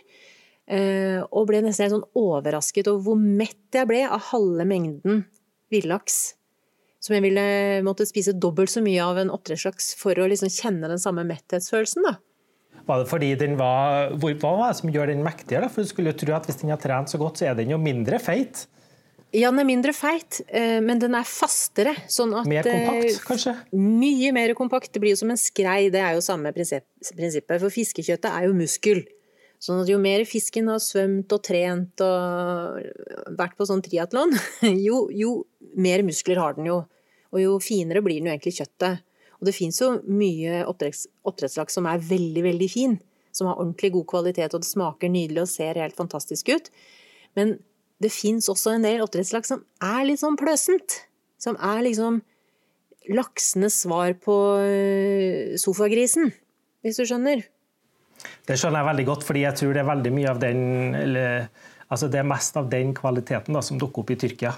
Eh, 0.73 1.21
og 1.29 1.51
ble 1.51 1.61
nesten 1.65 1.85
helt 1.87 1.97
sånn 1.99 2.11
overrasket 2.17 2.89
over 2.89 3.05
hvor 3.11 3.19
mett 3.21 3.77
jeg 3.77 3.89
ble 3.91 4.07
av 4.09 4.31
halve 4.31 4.65
mengden 4.69 5.25
villaks. 5.73 6.35
Som 7.03 7.17
jeg 7.17 7.25
ville 7.27 7.45
måtte 7.85 8.07
spise 8.07 8.37
dobbelt 8.39 8.71
så 8.73 8.81
mye 8.85 9.03
av 9.05 9.19
en 9.21 9.33
oppdrettslaks 9.35 9.93
for 9.99 10.17
å 10.17 10.29
liksom 10.31 10.53
kjenne 10.53 10.89
den 10.89 11.03
samme 11.03 11.27
metthetsfølelsen. 11.29 12.07
da. 12.07 12.17
Var 12.87 13.03
det 13.03 13.09
fordi 13.11 13.33
den 13.39 13.57
var, 13.59 14.15
Hva 14.19 14.35
var 14.43 14.71
det 14.71 14.79
som 14.81 14.91
gjør 14.91 15.13
den 15.13 15.25
mektigere? 15.25 15.69
For 15.71 15.83
Du 15.83 15.91
skulle 15.91 16.15
jo 16.15 16.21
tro 16.23 16.37
at 16.39 16.47
hvis 16.49 16.63
den 16.63 16.73
har 16.73 16.81
trent 16.83 17.11
så 17.11 17.21
godt, 17.21 17.39
så 17.39 17.51
er 17.51 17.59
den 17.59 17.75
jo 17.75 17.79
mindre 17.79 18.19
feit? 18.23 18.67
Ja, 19.33 19.49
den 19.49 19.63
er 19.63 19.65
mindre 19.65 19.95
feit, 19.97 20.43
eh, 20.49 20.79
men 20.85 20.99
den 21.01 21.15
er 21.17 21.25
fastere. 21.25 21.95
Sånn 22.05 22.35
at, 22.37 22.45
mer 22.49 22.67
kompakt, 22.67 23.07
eh, 23.09 23.21
kanskje? 23.25 23.55
Mye 23.73 24.33
mer 24.37 24.53
kompakt. 24.59 24.93
Det 24.93 25.01
blir 25.01 25.15
jo 25.15 25.23
som 25.23 25.33
en 25.33 25.41
skrei. 25.41 25.91
Det 25.91 26.03
er 26.03 26.19
jo 26.19 26.25
samme 26.25 26.53
prinsippet. 26.53 27.57
For 27.57 27.73
fiskekjøttet 27.73 28.29
er 28.29 28.49
jo 28.51 28.53
muskel. 28.59 29.07
Sånn 29.63 29.85
at 29.85 29.91
jo 29.91 30.01
mer 30.03 30.25
fisken 30.27 30.67
har 30.73 30.81
svømt 30.83 31.31
og 31.31 31.43
trent 31.47 32.03
og 32.03 32.81
vært 33.39 33.55
på 33.59 33.67
sånn 33.69 33.83
triatlon, 33.85 34.35
jo, 34.89 35.05
jo, 35.15 35.37
mer 35.79 36.03
muskler 36.07 36.41
har 36.43 36.57
den 36.57 36.67
jo. 36.67 36.81
Og 37.33 37.41
jo 37.41 37.53
finere 37.63 38.03
blir 38.05 38.19
den 38.19 38.29
jo 38.29 38.35
egentlig 38.35 38.57
kjøttet. 38.59 39.05
Og 39.39 39.47
det 39.49 39.55
fins 39.57 39.79
jo 39.81 39.95
mye 40.07 40.65
oppdretts, 40.71 41.07
oppdrettslaks 41.27 41.79
som 41.79 41.87
er 41.91 42.03
veldig, 42.03 42.43
veldig 42.49 42.69
fin. 42.71 42.99
Som 43.33 43.49
har 43.49 43.63
ordentlig 43.63 43.93
god 43.95 44.09
kvalitet, 44.11 44.53
og 44.53 44.65
det 44.65 44.69
smaker 44.69 45.11
nydelig 45.11 45.45
og 45.45 45.51
ser 45.51 45.81
helt 45.81 45.97
fantastisk 45.97 46.51
ut. 46.53 46.69
Men 47.39 47.57
det 48.03 48.11
fins 48.13 48.51
også 48.51 48.75
en 48.75 48.85
del 48.85 49.03
oppdrettslaks 49.07 49.55
som 49.55 49.63
er 49.83 50.03
litt 50.11 50.21
sånn 50.21 50.37
pløsent. 50.41 50.99
Som 51.41 51.57
er 51.63 51.87
liksom 51.87 52.21
laksenes 53.15 53.79
svar 53.87 54.19
på 54.23 54.37
eh, 54.63 55.55
sofagrisen, 55.59 56.35
hvis 56.83 56.99
du 56.99 57.07
skjønner. 57.07 57.47
Det 58.49 58.59
skjønner 58.59 58.83
jeg 58.83 58.91
veldig 58.91 59.07
godt, 59.09 59.25
fordi 59.29 59.45
jeg 59.47 59.59
tror 59.59 59.73
det 59.75 59.83
er 59.83 59.89
veldig 59.93 60.13
mye 60.17 60.31
av 60.33 60.43
den 60.43 60.61
eller, 60.99 61.49
altså 61.89 62.09
Det 62.13 62.21
er 62.21 62.29
mest 62.29 62.59
av 62.61 62.69
den 62.73 62.93
kvaliteten 62.97 63.57
da, 63.57 63.63
som 63.65 63.81
dukker 63.81 64.05
opp 64.05 64.13
i 64.15 64.19
Tyrkia. 64.21 64.53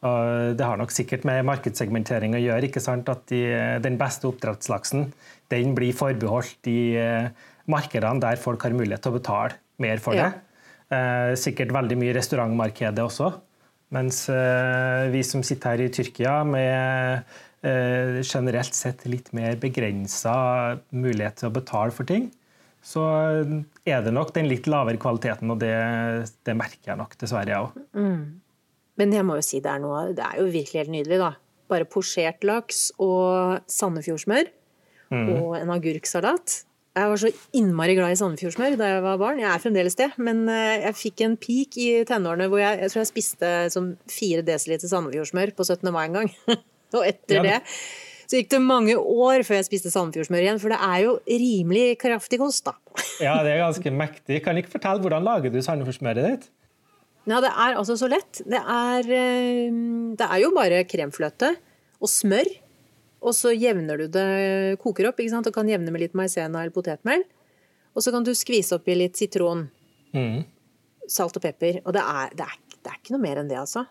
Det 0.00 0.64
har 0.64 0.78
nok 0.80 0.92
sikkert 0.94 1.26
med 1.28 1.44
markedssegmentering 1.44 2.32
å 2.32 2.40
gjøre. 2.40 2.70
ikke 2.70 2.80
sant? 2.80 3.08
At 3.12 3.26
de, 3.28 3.42
Den 3.84 3.98
beste 4.00 4.30
oppdrettslaksen 4.30 5.10
den 5.52 5.74
blir 5.76 5.92
forbeholdt 5.96 6.56
de 6.64 6.78
eh, 6.96 7.48
markedene 7.68 8.22
der 8.22 8.40
folk 8.40 8.62
har 8.64 8.76
mulighet 8.76 9.02
til 9.04 9.12
å 9.12 9.18
betale 9.18 9.58
mer 9.82 10.00
for 10.02 10.16
det. 10.16 10.30
Eh, 10.90 11.36
sikkert 11.38 11.74
veldig 11.74 11.98
mye 12.00 12.16
restaurantmarkedet 12.16 13.02
også. 13.04 13.30
Mens 13.94 14.24
eh, 14.30 15.10
vi 15.10 15.22
som 15.26 15.42
sitter 15.46 15.74
her 15.74 15.84
i 15.84 15.92
Tyrkia 15.94 16.34
med 16.46 17.22
eh, 17.66 18.20
generelt 18.22 18.76
sett 18.76 19.06
litt 19.10 19.32
mer 19.36 19.58
begrensa 19.60 20.34
mulighet 20.94 21.40
til 21.42 21.50
å 21.50 21.56
betale 21.58 21.94
for 21.94 22.06
ting, 22.06 22.28
så 22.80 23.02
er 23.84 24.04
det 24.04 24.12
nok 24.14 24.32
den 24.36 24.48
litt 24.48 24.68
lavere 24.70 25.00
kvaliteten, 25.00 25.52
og 25.52 25.60
det, 25.60 25.74
det 26.48 26.56
merker 26.56 26.94
jeg 26.94 27.00
nok 27.00 27.18
dessverre, 27.20 27.52
jeg 27.52 27.66
òg. 27.66 27.76
Mm. 27.96 28.22
Men 29.00 29.14
jeg 29.16 29.26
må 29.28 29.36
jo 29.38 29.44
si 29.44 29.60
det 29.64 29.70
er 29.72 29.80
noe 29.80 30.10
Det 30.16 30.24
er 30.24 30.40
jo 30.40 30.48
virkelig 30.50 30.82
helt 30.82 30.92
nydelig, 30.92 31.20
da. 31.20 31.30
Bare 31.70 31.88
posjert 31.88 32.42
laks 32.44 32.88
og 33.00 33.62
sandefjordsmør 33.70 34.50
mm. 35.12 35.30
og 35.36 35.54
en 35.60 35.72
agurksalat. 35.76 36.64
Jeg 36.98 37.12
var 37.12 37.20
så 37.22 37.30
innmari 37.56 37.94
glad 37.94 38.12
i 38.12 38.18
sandefjordsmør 38.18 38.74
da 38.80 38.88
jeg 38.90 39.04
var 39.04 39.20
barn. 39.20 39.40
Jeg 39.40 39.48
er 39.52 39.62
fremdeles 39.62 39.96
det. 40.00 40.10
Men 40.18 40.42
eh, 40.50 40.82
jeg 40.88 40.98
fikk 40.98 41.24
en 41.24 41.36
peak 41.40 41.78
i 41.80 41.88
tenårene 42.08 42.50
hvor 42.50 42.60
jeg, 42.60 42.80
jeg 42.82 42.92
tror 42.92 43.02
jeg 43.04 43.12
spiste 43.12 43.52
som 43.72 43.92
fire 44.10 44.42
desiliter 44.44 44.90
sandefjordsmør 44.90 45.54
på 45.56 45.68
17. 45.68 45.92
mai 45.94 46.04
en 46.08 46.18
gang. 46.20 46.32
og 46.96 47.04
etter 47.06 47.38
ja, 47.38 47.44
det 47.46 47.58
så 48.30 48.38
gikk 48.38 48.52
det 48.52 48.60
mange 48.62 48.94
år 48.94 49.42
før 49.46 49.58
jeg 49.58 49.66
spiste 49.66 49.90
sandefjordsmør 49.90 50.44
igjen, 50.44 50.62
for 50.62 50.70
det 50.70 50.78
er 50.86 51.02
jo 51.02 51.16
rimelig 51.26 51.98
kraftig 51.98 52.38
kost, 52.38 52.62
da. 52.68 52.76
ja, 53.26 53.34
det 53.42 53.56
er 53.56 53.64
ganske 53.64 53.92
mektig. 53.94 54.40
Kan 54.46 54.60
ikke 54.60 54.76
fortelle 54.76 55.02
hvordan 55.02 55.26
lager 55.26 55.50
du 55.50 55.58
sandefjordsmøret 55.58 56.28
ditt? 56.28 56.48
Ja, 57.28 57.42
det 57.42 57.50
er 57.50 57.76
altså 57.76 57.98
så 57.98 58.06
lett. 58.10 58.40
Det 58.46 58.62
er, 58.62 59.10
eh, 59.12 59.66
det 60.16 60.26
er 60.30 60.42
jo 60.44 60.54
bare 60.56 60.84
kremfløte 60.88 61.56
og 62.00 62.08
smør 62.08 62.48
og 63.20 63.36
så 63.36 63.52
jevner 63.52 64.00
du 64.00 64.08
det, 64.08 64.78
koker 64.80 65.10
opp 65.10 65.20
ikke 65.20 65.34
sant? 65.34 65.48
og 65.48 65.54
kan 65.54 65.68
jevne 65.68 65.92
med 65.92 66.04
litt 66.06 66.16
maisena 66.16 66.62
eller 66.62 66.72
potetmel. 66.74 67.24
Og 67.92 68.04
så 68.04 68.12
kan 68.14 68.24
du 68.24 68.32
skvise 68.36 68.78
oppi 68.78 68.96
litt 68.96 69.18
sitron. 69.20 69.66
Mm. 70.16 70.42
Salt 71.10 71.36
og 71.36 71.44
pepper. 71.44 71.82
Og 71.84 71.94
det 71.96 72.04
er, 72.04 72.36
det, 72.38 72.46
er, 72.46 72.78
det 72.78 72.92
er, 72.92 73.00
ikke 73.00 73.16
noe 73.16 73.24
mer 73.24 73.42
enn 73.42 73.50
det, 73.50 73.58
altså. 73.60 73.84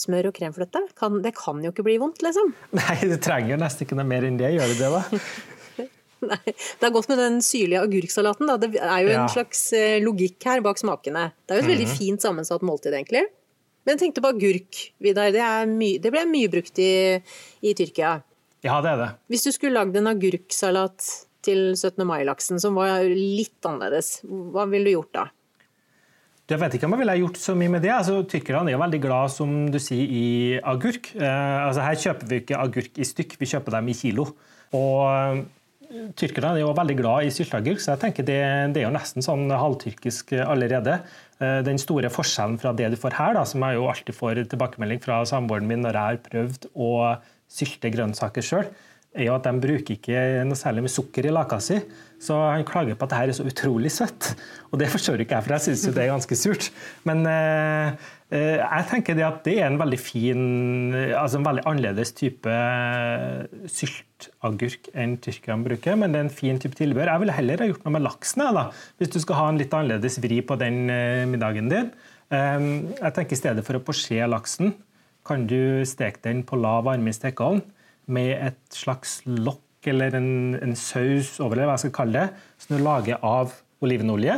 Smør 0.00 0.30
og 0.30 0.36
kremfløte. 0.36 0.82
Kan, 0.98 1.20
det 1.24 1.34
kan 1.36 1.60
jo 1.64 1.72
ikke 1.74 1.84
bli 1.86 1.98
vondt, 2.00 2.22
liksom. 2.24 2.54
Nei, 2.80 2.98
du 3.04 3.16
trenger 3.22 3.60
nesten 3.60 3.86
ikke 3.86 3.98
noe 3.98 4.08
mer 4.08 4.26
enn 4.28 4.38
det. 4.40 4.54
Gjør 4.56 4.72
du 4.72 4.80
det, 4.80 4.92
da? 4.96 5.02
Nei, 6.30 6.40
Det 6.52 6.86
er 6.86 6.94
godt 6.94 7.10
med 7.12 7.20
den 7.20 7.38
syrlige 7.44 7.82
agurksalaten. 7.86 8.48
Da. 8.48 8.56
Det 8.60 8.80
er 8.80 9.04
jo 9.04 9.12
en 9.16 9.28
slags 9.32 9.62
eh, 9.76 9.98
logikk 10.04 10.48
her 10.48 10.64
bak 10.64 10.80
smakene. 10.80 11.30
Det 11.44 11.54
er 11.54 11.60
jo 11.60 11.64
et 11.64 11.68
mm. 11.68 11.74
veldig 11.74 11.92
fint 11.92 12.26
sammensatt 12.26 12.64
måltid, 12.66 12.96
egentlig. 12.96 13.26
Men 13.84 13.96
jeg 13.96 14.02
tenkte 14.04 14.24
på 14.24 14.32
agurk, 14.34 14.82
Vidar. 15.00 15.32
Det, 15.32 15.46
det, 16.04 16.12
ble 16.12 16.26
mye 16.28 16.52
brukt 16.52 16.80
i, 16.82 16.92
i, 17.64 17.72
Tyrkia. 17.76 18.18
Ja, 18.66 18.76
det 18.84 18.92
er 18.92 19.00
det. 19.00 19.10
Hvis 19.32 19.46
du 19.46 19.52
skulle 19.56 19.78
lagd 19.78 19.96
en 19.96 20.10
agurksalat 20.10 21.08
til 21.44 21.70
17. 21.72 22.04
mai-laksen 22.04 22.60
som 22.60 22.76
var 22.76 23.06
litt 23.08 23.64
annerledes, 23.64 24.18
hva 24.28 24.66
ville 24.68 24.90
du 24.90 24.98
gjort 24.98 25.14
da? 25.16 25.24
Jeg 26.50 26.58
vet 26.58 26.74
ikke 26.74 26.88
om 26.88 26.96
jeg 26.96 27.04
ville 27.04 27.14
gjort 27.20 27.38
så 27.38 27.54
mye 27.54 27.70
med 27.70 27.84
det. 27.86 27.92
Altså, 27.94 28.24
Tyrkerne 28.26 28.72
er 28.72 28.74
jo 28.74 28.82
veldig 28.82 29.00
glad 29.04 29.30
som 29.30 29.54
du 29.70 29.78
sier, 29.78 30.02
i 30.10 30.58
agurk. 30.58 31.12
Eh, 31.14 31.58
altså, 31.62 31.84
her 31.86 32.02
kjøper 32.02 32.30
vi 32.30 32.42
ikke 32.42 32.58
agurk 32.58 32.98
i 32.98 33.06
stykk, 33.06 33.36
vi 33.38 33.48
kjøper 33.52 33.76
dem 33.76 33.90
i 33.92 33.96
kilo. 33.96 34.26
Og 34.74 35.46
Tyrkerne 35.90 36.52
er 36.54 36.62
jo 36.62 36.74
veldig 36.76 36.94
glad 37.00 37.26
i 37.26 37.32
sylteagurk, 37.34 37.80
så 37.82 37.96
jeg 37.96 38.00
tenker 38.04 38.26
det, 38.26 38.38
det, 38.74 38.82
er 38.82 38.86
jo 38.86 38.94
nesten 38.94 39.24
sånn 39.26 39.48
halvtyrkisk 39.50 40.36
allerede. 40.44 41.00
Eh, 41.42 41.58
den 41.66 41.80
store 41.82 42.12
forskjellen 42.14 42.60
fra 42.62 42.74
det 42.78 42.92
du 42.92 42.98
får 43.00 43.16
her, 43.18 43.34
da, 43.38 43.42
som 43.48 43.64
jeg 43.66 43.78
jo 43.78 43.88
alltid 43.90 44.14
får 44.14 44.44
tilbakemelding 44.52 45.02
fra 45.02 45.22
samboeren 45.26 45.66
min 45.66 45.82
når 45.82 45.98
jeg 45.98 46.12
har 46.12 46.22
prøvd 46.28 46.68
å 46.78 46.92
sylte 47.50 47.90
grønnsaker 47.90 48.46
sjøl, 48.46 48.70
er 49.16 49.26
jo 49.26 49.34
at 49.34 49.46
de 49.46 49.58
bruker 49.58 49.96
ikke 49.96 50.20
noe 50.46 50.58
særlig 50.58 50.84
med 50.86 50.92
sukker 50.92 51.26
i 51.26 51.34
laka 51.34 51.58
si. 51.62 51.80
Så 52.20 52.36
han 52.36 52.66
klager 52.68 52.98
på 53.00 53.06
at 53.06 53.12
det 53.12 53.18
her 53.18 53.30
er 53.32 53.36
så 53.38 53.46
utrolig 53.48 53.90
søtt. 53.94 54.34
Og 54.70 54.78
det 54.78 54.90
forstår 54.92 55.22
ikke 55.22 55.38
jeg, 55.38 55.46
for 55.46 55.54
jeg 55.56 55.64
syns 55.64 55.84
jo 55.88 55.92
det 55.96 56.02
er 56.04 56.10
ganske 56.12 56.36
surt. 56.36 56.66
Men 57.08 57.24
eh, 57.26 57.96
eh, 58.28 58.60
jeg 58.60 58.86
tenker 58.90 59.16
det 59.16 59.24
at 59.26 59.40
det 59.46 59.54
er 59.56 59.70
en 59.70 59.80
veldig 59.80 59.98
fin, 59.98 60.44
altså 61.16 61.40
en 61.40 61.48
veldig 61.48 61.64
annerledes 61.70 62.12
type 62.20 62.58
syltagurk 63.72 64.92
enn 64.92 65.16
tyrkerne 65.24 65.66
bruker, 65.66 65.96
men 65.96 66.12
det 66.12 66.20
er 66.20 66.28
en 66.28 66.38
fin 66.42 66.60
type 66.60 66.76
tilbehør. 66.78 67.14
Jeg 67.14 67.24
ville 67.24 67.38
heller 67.40 67.64
ha 67.64 67.70
gjort 67.72 67.88
noe 67.88 67.96
med 67.96 68.06
laksen, 68.06 68.46
da, 68.60 68.68
hvis 69.00 69.16
du 69.16 69.18
skal 69.24 69.40
ha 69.40 69.48
en 69.48 69.64
litt 69.64 69.74
annerledes 69.74 70.20
vri 70.22 70.42
på 70.44 70.60
den 70.60 70.84
eh, 70.92 71.24
middagen 71.30 71.72
din. 71.72 71.90
Eh, 72.30 72.70
jeg 73.00 73.16
tenker 73.16 73.38
I 73.38 73.42
stedet 73.42 73.66
for 73.66 73.80
å 73.80 73.84
posjere 73.90 74.30
laksen, 74.30 74.76
kan 75.26 75.48
du 75.48 75.82
steke 75.88 76.20
den 76.28 76.44
på 76.44 76.60
lav 76.60 76.84
varme 76.86 77.12
i 77.12 77.16
stekeovn 77.16 77.64
med 78.12 78.34
et 78.36 78.60
slags 78.74 79.20
lokk 79.26 79.88
eller 79.90 80.14
en, 80.18 80.30
en 80.60 80.76
saus 80.76 81.38
over 81.40 81.56
det, 81.56 81.66
hva 81.66 81.78
jeg 81.78 81.86
skal 81.86 81.96
kalle 82.02 82.24
det, 82.26 82.44
som 82.60 82.76
du 82.76 82.84
lager 82.84 83.22
av 83.24 83.54
olivenolje, 83.80 84.36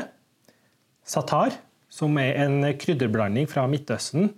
satar, 1.03 1.57
som 1.93 2.17
er 2.21 2.39
en 2.45 2.63
krydderblanding 2.79 3.49
fra 3.51 3.67
Midtøsten, 3.69 4.31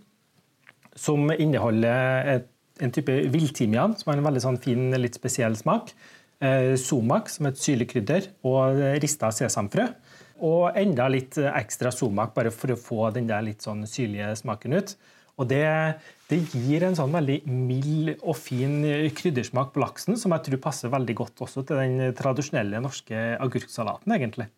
som 0.96 1.28
inneholder 1.34 2.30
et, 2.32 2.50
en 2.82 2.92
type 2.94 3.12
villtimian, 3.30 3.94
som 3.98 4.10
har 4.10 4.20
en 4.20 4.26
veldig 4.26 4.42
sånn 4.42 4.60
fin, 4.62 4.88
litt 4.98 5.18
spesiell 5.18 5.54
smak. 5.58 5.92
Eh, 6.42 6.74
somak, 6.80 7.30
som 7.30 7.46
er 7.46 7.54
et 7.54 7.62
syrlig 7.62 7.88
krydder, 7.92 8.30
og 8.46 8.80
rista 9.02 9.30
sesamfrø. 9.34 9.86
Og 10.44 10.74
enda 10.78 11.06
litt 11.12 11.38
ekstra 11.38 11.92
somak, 11.94 12.34
bare 12.34 12.50
for 12.54 12.74
å 12.74 12.80
få 12.80 13.10
den 13.14 13.28
der 13.30 13.44
litt 13.46 13.62
sånn 13.64 13.84
syrlige 13.86 14.32
smaken 14.40 14.78
ut. 14.80 14.96
Og 15.38 15.48
det, 15.50 15.66
det, 16.30 16.40
gir 16.56 16.86
en 16.86 16.96
sånn 16.96 17.12
veldig 17.12 17.38
mild 17.50 18.14
og 18.22 18.36
fin 18.40 18.80
kryddersmak 19.16 19.74
på 19.74 19.82
laksen, 19.82 20.18
som 20.20 20.32
jeg 20.36 20.46
tror 20.46 20.62
passer 20.64 20.92
veldig 20.92 21.16
godt 21.20 21.44
også 21.46 21.64
til 21.68 21.80
den 21.82 22.14
tradisjonelle 22.16 22.80
norske 22.84 23.24
agurksalaten, 23.44 24.16
egentlig. 24.16 24.48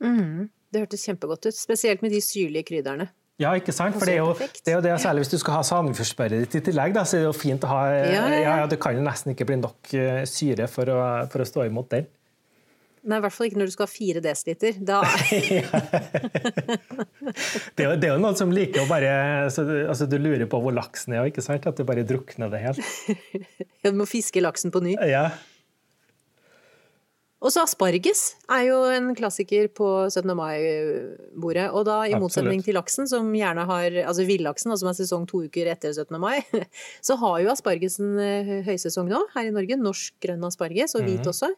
Mm, 0.00 0.48
det 0.72 0.84
hørtes 0.84 1.04
kjempegodt 1.04 1.50
ut, 1.50 1.56
spesielt 1.56 2.04
med 2.04 2.14
de 2.14 2.22
syrlige 2.24 2.70
krydderne. 2.70 3.10
Ja, 3.40 3.54
ikke 3.56 3.72
sant? 3.72 3.96
For 3.96 4.04
det 4.04 4.18
er 4.18 4.20
jo 4.20 4.32
det, 4.36 4.68
er 4.68 4.76
jo 4.76 4.84
det 4.84 4.94
særlig 5.00 5.24
hvis 5.24 5.32
du 5.32 5.38
skal 5.40 5.56
ha 5.56 5.60
sandefjordsspørret 5.64 6.42
ditt 6.44 6.58
i 6.58 6.64
tillegg, 6.68 6.92
da, 6.96 7.06
så 7.08 7.16
er 7.16 7.22
det 7.24 7.30
jo 7.30 7.36
fint 7.36 7.64
å 7.64 7.70
ha 7.70 7.82
ja, 7.88 8.08
ja, 8.12 8.24
ja. 8.36 8.56
ja, 8.62 8.66
Det 8.68 8.76
kan 8.82 8.98
jo 8.98 9.04
nesten 9.04 9.32
ikke 9.32 9.46
bli 9.48 9.56
nok 9.62 9.92
eh, 9.96 10.22
syre 10.28 10.68
for 10.68 10.92
å, 10.92 10.98
for 11.32 11.44
å 11.44 11.48
stå 11.48 11.64
imot 11.68 11.88
den. 11.94 12.08
Nei, 13.00 13.16
i 13.16 13.22
hvert 13.24 13.32
fall 13.32 13.48
ikke 13.48 13.60
når 13.60 13.70
du 13.70 13.72
skal 13.72 13.86
ha 13.86 13.90
fire 13.90 14.20
desiliter. 14.24 14.76
Da 14.84 15.00
det, 17.76 17.80
er 17.80 17.86
jo, 17.86 17.94
det, 17.96 18.04
er 18.04 18.10
jo, 18.10 18.18
noen 18.20 18.36
som 18.36 18.52
liker 18.52 18.84
å 18.84 18.88
bare 18.90 19.12
altså, 19.46 19.64
altså, 19.86 20.08
Du 20.10 20.18
lurer 20.20 20.44
på 20.50 20.60
hvor 20.60 20.74
laksen 20.76 21.16
er, 21.16 21.30
ikke 21.30 21.44
sant? 21.44 21.64
At 21.70 21.80
du 21.80 21.86
bare 21.88 22.04
drukner 22.04 22.52
det 22.52 22.60
helt. 22.66 22.82
ja, 23.80 23.88
du 23.88 23.96
må 23.96 24.08
fiske 24.08 24.42
laksen 24.44 24.74
på 24.74 24.82
ny. 24.84 24.98
Ja. 25.08 25.30
Og 27.40 27.48
så 27.54 27.62
asparges 27.64 28.34
er 28.52 28.66
jo 28.66 28.82
en 28.92 29.14
klassiker 29.16 29.70
på 29.72 29.86
17. 30.10 30.28
mai-bordet. 30.36 31.70
Og 31.72 31.86
da 31.88 32.02
i 32.04 32.18
motsetning 32.20 32.60
til 32.64 32.76
laksen, 32.76 33.08
som 33.08 33.32
gjerne 33.32 33.64
har 33.70 33.96
Altså 34.04 34.26
villaksen, 34.28 34.76
som 34.76 34.90
er 34.90 34.98
sesong 34.98 35.24
to 35.30 35.46
uker 35.48 35.70
etter 35.72 35.94
17. 35.94 36.20
mai, 36.20 36.44
så 37.06 37.16
har 37.22 37.40
jo 37.40 37.52
aspargesen 37.54 38.12
eh, 38.20 38.52
høysesong 38.68 39.08
nå 39.08 39.24
her 39.32 39.48
i 39.48 39.56
Norge. 39.56 39.80
Norsk 39.80 40.20
grønn 40.20 40.44
asparges, 40.44 40.92
og 41.00 41.08
hvit 41.08 41.24
mm. 41.24 41.32
også. 41.32 41.48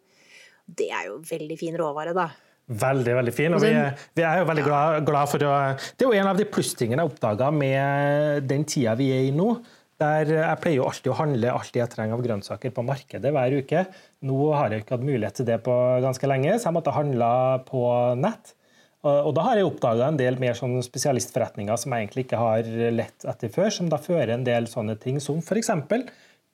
Det 0.67 0.89
er 0.95 1.11
jo 1.11 1.21
veldig 1.27 1.59
fin 1.61 1.77
råvare, 1.79 2.15
da. 2.17 2.31
Veldig 2.73 3.15
veldig 3.19 3.35
fin. 3.35 3.55
og 3.57 3.63
vi, 3.65 3.73
vi 4.17 4.25
er 4.25 4.41
jo 4.41 4.49
veldig 4.49 4.65
glad, 4.65 5.05
glad, 5.07 5.29
for 5.29 5.45
å 5.45 5.53
Det 5.99 6.07
er 6.07 6.09
jo 6.09 6.19
en 6.21 6.31
av 6.31 6.39
de 6.39 6.47
plusstingene 6.49 7.03
jeg 7.03 7.11
oppdaga 7.11 7.51
med 7.55 8.47
den 8.49 8.65
tida 8.69 8.95
vi 8.99 9.11
er 9.15 9.27
i 9.29 9.35
nå. 9.35 9.57
Der 10.03 10.31
jeg 10.31 10.59
pleier 10.63 10.81
jo 10.81 10.87
alltid 10.89 11.13
å 11.13 11.19
handle 11.19 11.53
alt 11.53 11.77
jeg 11.79 11.91
trenger 11.91 12.17
av 12.17 12.25
grønnsaker 12.25 12.73
på 12.75 12.85
markedet 12.87 13.31
hver 13.35 13.55
uke. 13.61 13.85
Nå 14.27 14.39
har 14.55 14.73
jeg 14.73 14.83
ikke 14.83 14.97
hatt 14.97 15.07
mulighet 15.07 15.39
til 15.39 15.49
det 15.51 15.61
på 15.67 15.77
ganske 16.03 16.31
lenge, 16.31 16.57
så 16.57 16.71
jeg 16.71 16.79
måtte 16.79 16.95
handle 16.97 17.31
på 17.69 17.85
nett. 18.19 18.55
Og 19.03 19.33
da 19.35 19.45
har 19.49 19.59
jeg 19.59 19.67
oppdaga 19.67 20.09
en 20.09 20.19
del 20.19 20.39
mer 20.39 20.55
sånn 20.55 20.79
spesialistforretninger 20.87 21.79
som 21.79 21.95
jeg 21.95 22.07
egentlig 22.07 22.27
ikke 22.29 22.39
har 22.39 22.69
lett 22.95 23.27
etter 23.27 23.51
før, 23.51 23.71
som 23.75 23.91
da 23.91 23.99
fører 24.03 24.37
en 24.37 24.47
del 24.47 24.71
sånne 24.71 24.95
ting 25.03 25.19
som 25.23 25.43
f.eks. 25.43 25.73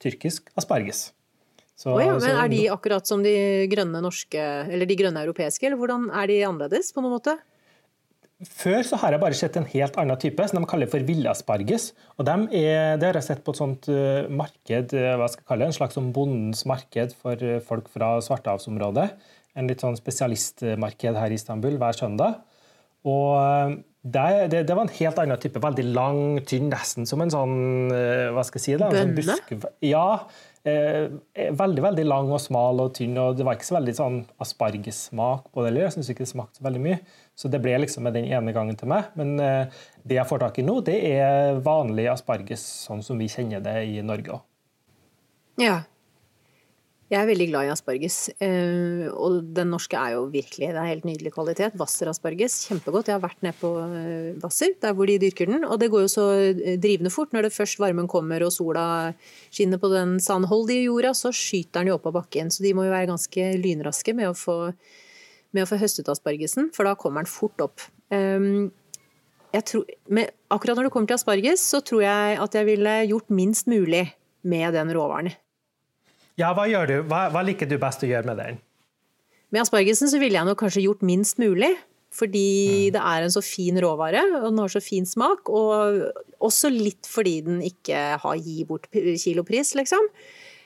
tyrkisk 0.01 0.49
asparges. 0.57 1.11
Så, 1.79 1.93
oh 1.95 2.01
ja, 2.03 2.17
men 2.19 2.35
Er 2.35 2.49
de 2.51 2.65
akkurat 2.73 3.07
som 3.07 3.21
de 3.23 3.67
grønne 3.71 4.01
norske, 4.03 4.41
eller 4.67 4.89
de 4.89 4.97
grønne 4.99 5.21
europeiske, 5.23 5.63
eller 5.63 5.79
hvordan 5.79 6.09
er 6.11 6.27
de 6.27 6.41
annerledes 6.43 6.91
på 6.91 7.03
noen 7.03 7.15
måte? 7.15 7.37
Før 8.39 8.85
så 8.87 8.95
har 9.01 9.11
jeg 9.11 9.19
bare 9.19 9.35
sett 9.35 9.57
en 9.59 9.67
helt 9.67 9.97
annen 9.99 10.19
type, 10.19 10.43
som 10.47 10.61
de 10.61 10.67
kaller 10.71 10.87
for 10.91 11.03
villasparges. 11.03 11.89
Og 12.15 12.23
de 12.27 12.35
er, 12.61 12.95
Det 12.95 13.09
har 13.09 13.19
jeg 13.19 13.27
sett 13.27 13.43
på 13.43 13.51
et 13.51 13.59
sånt 13.59 13.89
eh, 13.91 14.29
marked, 14.31 14.93
eh, 14.95 15.15
hva 15.19 15.27
skal 15.27 15.43
jeg 15.43 15.47
kalle 15.49 15.65
det, 15.65 15.71
en 15.73 15.75
slags 15.75 15.99
sånn 15.99 16.13
bondens 16.15 16.63
marked 16.63 17.15
for 17.19 17.35
eh, 17.43 17.59
folk 17.59 17.91
fra 17.91 18.13
Svartehavsområdet. 18.23 19.09
En 19.59 19.67
litt 19.67 19.83
sånn 19.83 19.99
spesialistmarked 19.99 21.19
her 21.19 21.35
i 21.35 21.35
Istanbul 21.35 21.75
hver 21.81 21.99
søndag. 21.99 22.39
Og 23.03 23.75
det, 24.03 24.27
det, 24.53 24.63
det, 24.69 24.75
var 24.75 24.85
en 24.87 24.97
helt 25.01 25.19
annen 25.19 25.39
type. 25.43 25.59
Veldig 25.59 25.87
lang, 25.91 26.21
tynn, 26.47 26.71
nesten 26.71 27.07
som 27.09 27.19
en 27.23 27.31
sånn 27.33 27.57
hva 27.91 28.43
skal 28.47 28.59
jeg 28.59 28.65
si 28.69 28.77
da, 28.79 28.87
sånn 28.91 29.15
Bønne? 29.17 29.35
Sånn 29.49 29.67
ja, 29.83 30.05
veldig 31.59 31.83
veldig 31.83 32.05
lang 32.07 32.31
og 32.33 32.41
smal 32.43 32.81
og 32.83 32.93
tynn, 32.97 33.17
og 33.21 33.37
det 33.37 33.45
var 33.47 33.57
ikke 33.57 33.67
så 33.67 33.77
veldig 33.77 33.95
sånn 33.97 34.17
aspargessmak 34.43 35.49
på 35.53 35.65
det. 35.65 35.73
Jeg 35.79 35.95
syns 35.95 36.11
ikke 36.13 36.25
det 36.25 36.31
smakte 36.31 36.65
veldig 36.65 36.81
mye. 36.83 36.99
Så 37.39 37.51
det 37.51 37.61
ble 37.63 37.77
liksom 37.79 38.07
med 38.07 38.17
den 38.17 38.27
ene 38.29 38.53
gangen 38.55 38.77
til 38.79 38.91
meg. 38.91 39.11
Men 39.19 39.35
eh, 39.43 39.79
det 40.03 40.19
jeg 40.19 40.29
får 40.29 40.43
tak 40.43 40.59
i 40.59 40.65
nå, 40.67 40.79
det 40.87 40.97
er 41.11 41.61
vanlig 41.65 42.09
asparges 42.11 42.65
sånn 42.87 43.05
som 43.05 43.21
vi 43.21 43.29
kjenner 43.31 43.63
det 43.63 43.77
i 43.87 44.03
Norge 44.05 44.39
òg. 44.39 44.45
Ja. 45.59 45.79
Jeg 47.09 47.23
er 47.23 47.25
veldig 47.25 47.45
glad 47.49 47.65
i 47.65 47.71
asparges. 47.73 48.17
eh, 48.37 49.09
Og 49.09 49.41
den 49.57 49.71
norske 49.73 49.97
er 49.97 50.13
jo 50.13 50.27
virkelig 50.29 50.67
Det 50.69 50.77
er 50.77 50.91
helt 50.91 51.05
nydelig 51.05 51.31
kvalitet. 51.33 51.73
Hvasser-asparges. 51.73 52.67
Kjempegodt. 52.69 53.07
Jeg 53.09 53.17
har 53.17 53.23
vært 53.23 53.41
nede 53.41 53.57
på 53.57 53.71
eh, 53.81 54.37
Hvasser, 54.37 54.75
der 54.79 54.93
hvor 54.93 55.09
de 55.09 55.17
dyrker 55.17 55.49
den. 55.49 55.65
Og 55.65 55.79
det 55.79 55.89
går 55.89 56.05
jo 56.05 56.11
så 56.13 56.25
eh, 56.37 56.77
drivende 56.77 57.09
fort. 57.09 57.33
Når 57.33 57.47
det 57.47 57.53
først 57.55 57.79
varmen 57.81 58.07
kommer 58.07 58.45
og 58.45 58.53
sola 58.53 59.15
skinner 59.49 59.81
på 59.81 59.89
den 59.89 60.19
sandholdige 60.19 60.85
jorda, 60.85 61.15
så 61.17 61.33
skyter 61.33 61.81
den 61.81 61.89
jo 61.89 61.97
opp 61.97 62.05
av 62.05 62.13
bakken. 62.21 62.53
Så 62.53 62.61
de 62.61 62.75
må 62.77 62.85
jo 62.85 62.93
være 62.93 63.09
ganske 63.09 63.49
lynraske 63.57 64.13
med 64.13 64.29
å 64.29 64.37
få, 64.37 64.59
med 65.51 65.65
å 65.65 65.69
få 65.73 65.81
høstet 65.81 66.13
aspargesen, 66.13 66.69
for 66.77 66.85
da 66.85 66.93
kommer 66.93 67.25
den 67.25 67.33
fort 67.33 67.57
opp. 67.65 67.81
Tror, 69.65 69.85
med, 70.13 70.29
akkurat 70.53 70.77
når 70.77 70.91
det 70.91 70.93
kommer 70.93 71.09
til 71.09 71.17
asparges, 71.17 71.65
så 71.73 71.81
tror 71.81 72.05
jeg 72.05 72.37
at 72.37 72.53
jeg 72.53 72.69
ville 72.69 72.97
gjort 73.09 73.33
minst 73.33 73.65
mulig 73.65 74.11
med 74.45 74.77
den 74.77 74.93
råvaren. 74.93 75.33
Ja, 76.39 76.53
hva? 76.55 76.65
Hva, 76.65 77.21
hva 77.33 77.43
liker 77.45 77.67
du 77.69 77.77
best 77.81 78.05
å 78.05 78.09
gjøre 78.09 78.31
med 78.31 78.39
den? 78.39 78.59
Med 79.49 79.63
aspargesen 79.63 80.09
så 80.11 80.19
ville 80.21 80.37
jeg 80.37 80.47
nok 80.47 80.59
kanskje 80.61 80.85
gjort 80.85 81.05
minst 81.05 81.41
mulig. 81.41 81.73
Fordi 82.09 82.89
det 82.93 83.01
er 83.05 83.21
en 83.21 83.33
så 83.33 83.41
fin 83.45 83.77
råvare, 83.77 84.23
og 84.39 84.47
den 84.47 84.61
har 84.63 84.71
så 84.73 84.81
fin 84.81 85.05
smak. 85.05 85.49
Og 85.53 86.07
også 86.41 86.71
litt 86.73 87.05
fordi 87.09 87.35
den 87.45 87.59
ikke 87.65 87.99
har 88.23 88.39
gi 88.41 88.63
bort 88.65 88.87
kilopris, 88.93 89.75
liksom. 89.77 90.09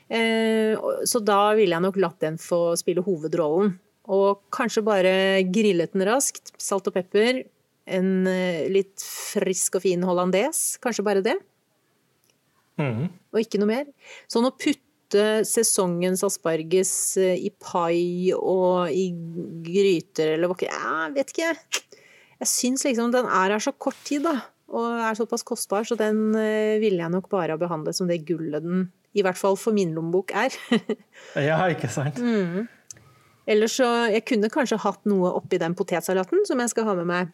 Eh, 0.08 0.78
Så 1.10 1.20
da 1.24 1.54
ville 1.58 1.76
jeg 1.76 1.84
nok 1.84 2.00
latt 2.00 2.22
den 2.24 2.40
få 2.40 2.78
spille 2.80 3.04
hovedrollen. 3.04 3.76
Og 4.14 4.44
kanskje 4.52 4.84
bare 4.84 5.44
grillet 5.52 5.94
den 5.96 6.06
raskt. 6.08 6.54
Salt 6.60 6.88
og 6.88 6.96
pepper. 6.96 7.44
En 7.88 8.28
eh, 8.28 8.70
litt 8.72 9.04
frisk 9.04 9.80
og 9.80 9.84
fin 9.84 10.04
hollandes. 10.04 10.78
Kanskje 10.84 11.04
bare 11.08 11.24
det. 11.24 11.36
Mm. 12.80 13.10
Og 13.36 13.40
ikke 13.44 13.60
noe 13.60 13.70
mer. 13.70 13.92
Sånn 14.32 14.48
å 14.48 14.56
putte 14.56 14.80
sesongens 15.48 16.24
asparges 16.26 16.94
eh, 17.22 17.38
i 17.38 17.52
pai 17.52 18.34
og 18.36 18.92
i 18.92 19.10
gryter 19.66 20.36
eller 20.36 20.52
hva 20.52 20.58
Jeg 20.66 21.14
vet 21.16 21.34
ikke. 21.34 21.52
Jeg 22.44 22.50
syns 22.50 22.84
liksom 22.88 23.14
den 23.14 23.30
er 23.30 23.54
her 23.56 23.64
så 23.64 23.72
kort 23.72 24.00
tid, 24.08 24.26
da. 24.26 24.40
Og 24.74 25.00
er 25.06 25.18
såpass 25.18 25.46
kostbar, 25.46 25.86
så 25.86 25.96
den 26.00 26.34
eh, 26.40 26.80
ville 26.82 27.04
jeg 27.04 27.14
nok 27.14 27.30
bare 27.32 27.54
ha 27.54 27.62
behandlet 27.62 27.98
som 27.98 28.10
det 28.10 28.24
gullet 28.28 28.64
den, 28.64 28.88
i 29.14 29.22
hvert 29.22 29.38
fall 29.38 29.56
for 29.60 29.76
min 29.76 29.94
lommebok, 29.94 30.34
er. 30.34 30.56
Ja, 31.50 31.60
ikke 31.70 31.92
sant? 31.92 32.20
Ellers 33.46 33.76
så 33.76 33.88
Jeg 34.08 34.24
kunne 34.26 34.50
kanskje 34.52 34.80
hatt 34.80 35.04
noe 35.10 35.34
oppi 35.38 35.60
den 35.60 35.76
potetsalaten 35.76 36.46
som 36.48 36.62
jeg 36.64 36.72
skal 36.72 36.88
ha 36.90 36.98
med 37.00 37.10
meg. 37.10 37.32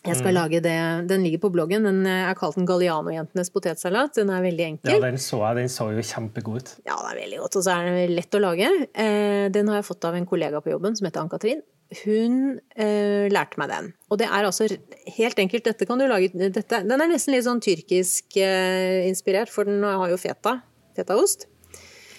Jeg 0.00 0.16
skal 0.16 0.32
lage 0.32 0.62
det, 0.64 0.76
Den 1.10 1.24
ligger 1.26 1.42
på 1.42 1.50
bloggen. 1.52 1.84
Den 1.84 2.06
er 2.08 2.32
kalt 2.38 2.56
den 2.56 2.68
Galliano-jentenes 2.68 3.50
potetsalat. 3.52 4.14
Den 4.16 4.30
er 4.32 4.40
veldig 4.40 4.64
enkel. 4.64 4.94
Ja, 4.94 5.00
den 5.04 5.20
så 5.20 5.42
jeg. 5.42 5.58
Den 5.58 5.72
så 5.72 5.90
jo 5.92 6.04
kjempegod 6.04 6.62
ut. 6.62 6.70
Ja, 6.86 6.96
den 6.96 7.10
er 7.10 7.18
veldig 7.20 7.40
godt, 7.42 7.58
og 7.60 7.66
så 7.66 7.74
er 7.74 7.90
den 7.90 8.14
lett 8.16 8.38
å 8.38 8.40
lage. 8.40 8.70
Eh, 8.94 9.50
den 9.52 9.68
har 9.68 9.80
jeg 9.80 9.88
fått 9.90 10.06
av 10.08 10.16
en 10.16 10.28
kollega 10.30 10.62
på 10.64 10.72
jobben 10.72 10.96
som 10.96 11.08
heter 11.08 11.20
Ann-Katrin. 11.24 11.60
Hun 12.04 12.34
eh, 12.78 13.26
lærte 13.34 13.60
meg 13.60 13.72
den. 13.72 13.90
Og 14.08 14.22
det 14.22 14.30
er 14.30 14.46
altså 14.46 14.70
helt 15.18 15.42
enkelt, 15.42 15.66
dette 15.68 15.88
kan 15.88 16.00
du 16.00 16.06
lage 16.08 16.30
dette, 16.32 16.80
Den 16.86 16.96
er 16.96 17.10
nesten 17.10 17.34
litt 17.34 17.44
sånn 17.48 17.60
tyrkisk 17.60 18.38
eh, 18.40 19.04
inspirert, 19.10 19.52
for 19.52 19.68
den 19.68 19.84
har 19.84 20.08
jo 20.08 20.16
feta. 20.20 20.60
Fetaost. 20.96 21.44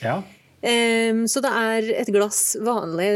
Ja. 0.03 0.19
Eh, 0.61 1.23
så 1.25 1.41
det 1.41 1.49
er 1.57 1.87
et 2.03 2.11
glass 2.13 2.55
vanlig, 2.61 3.07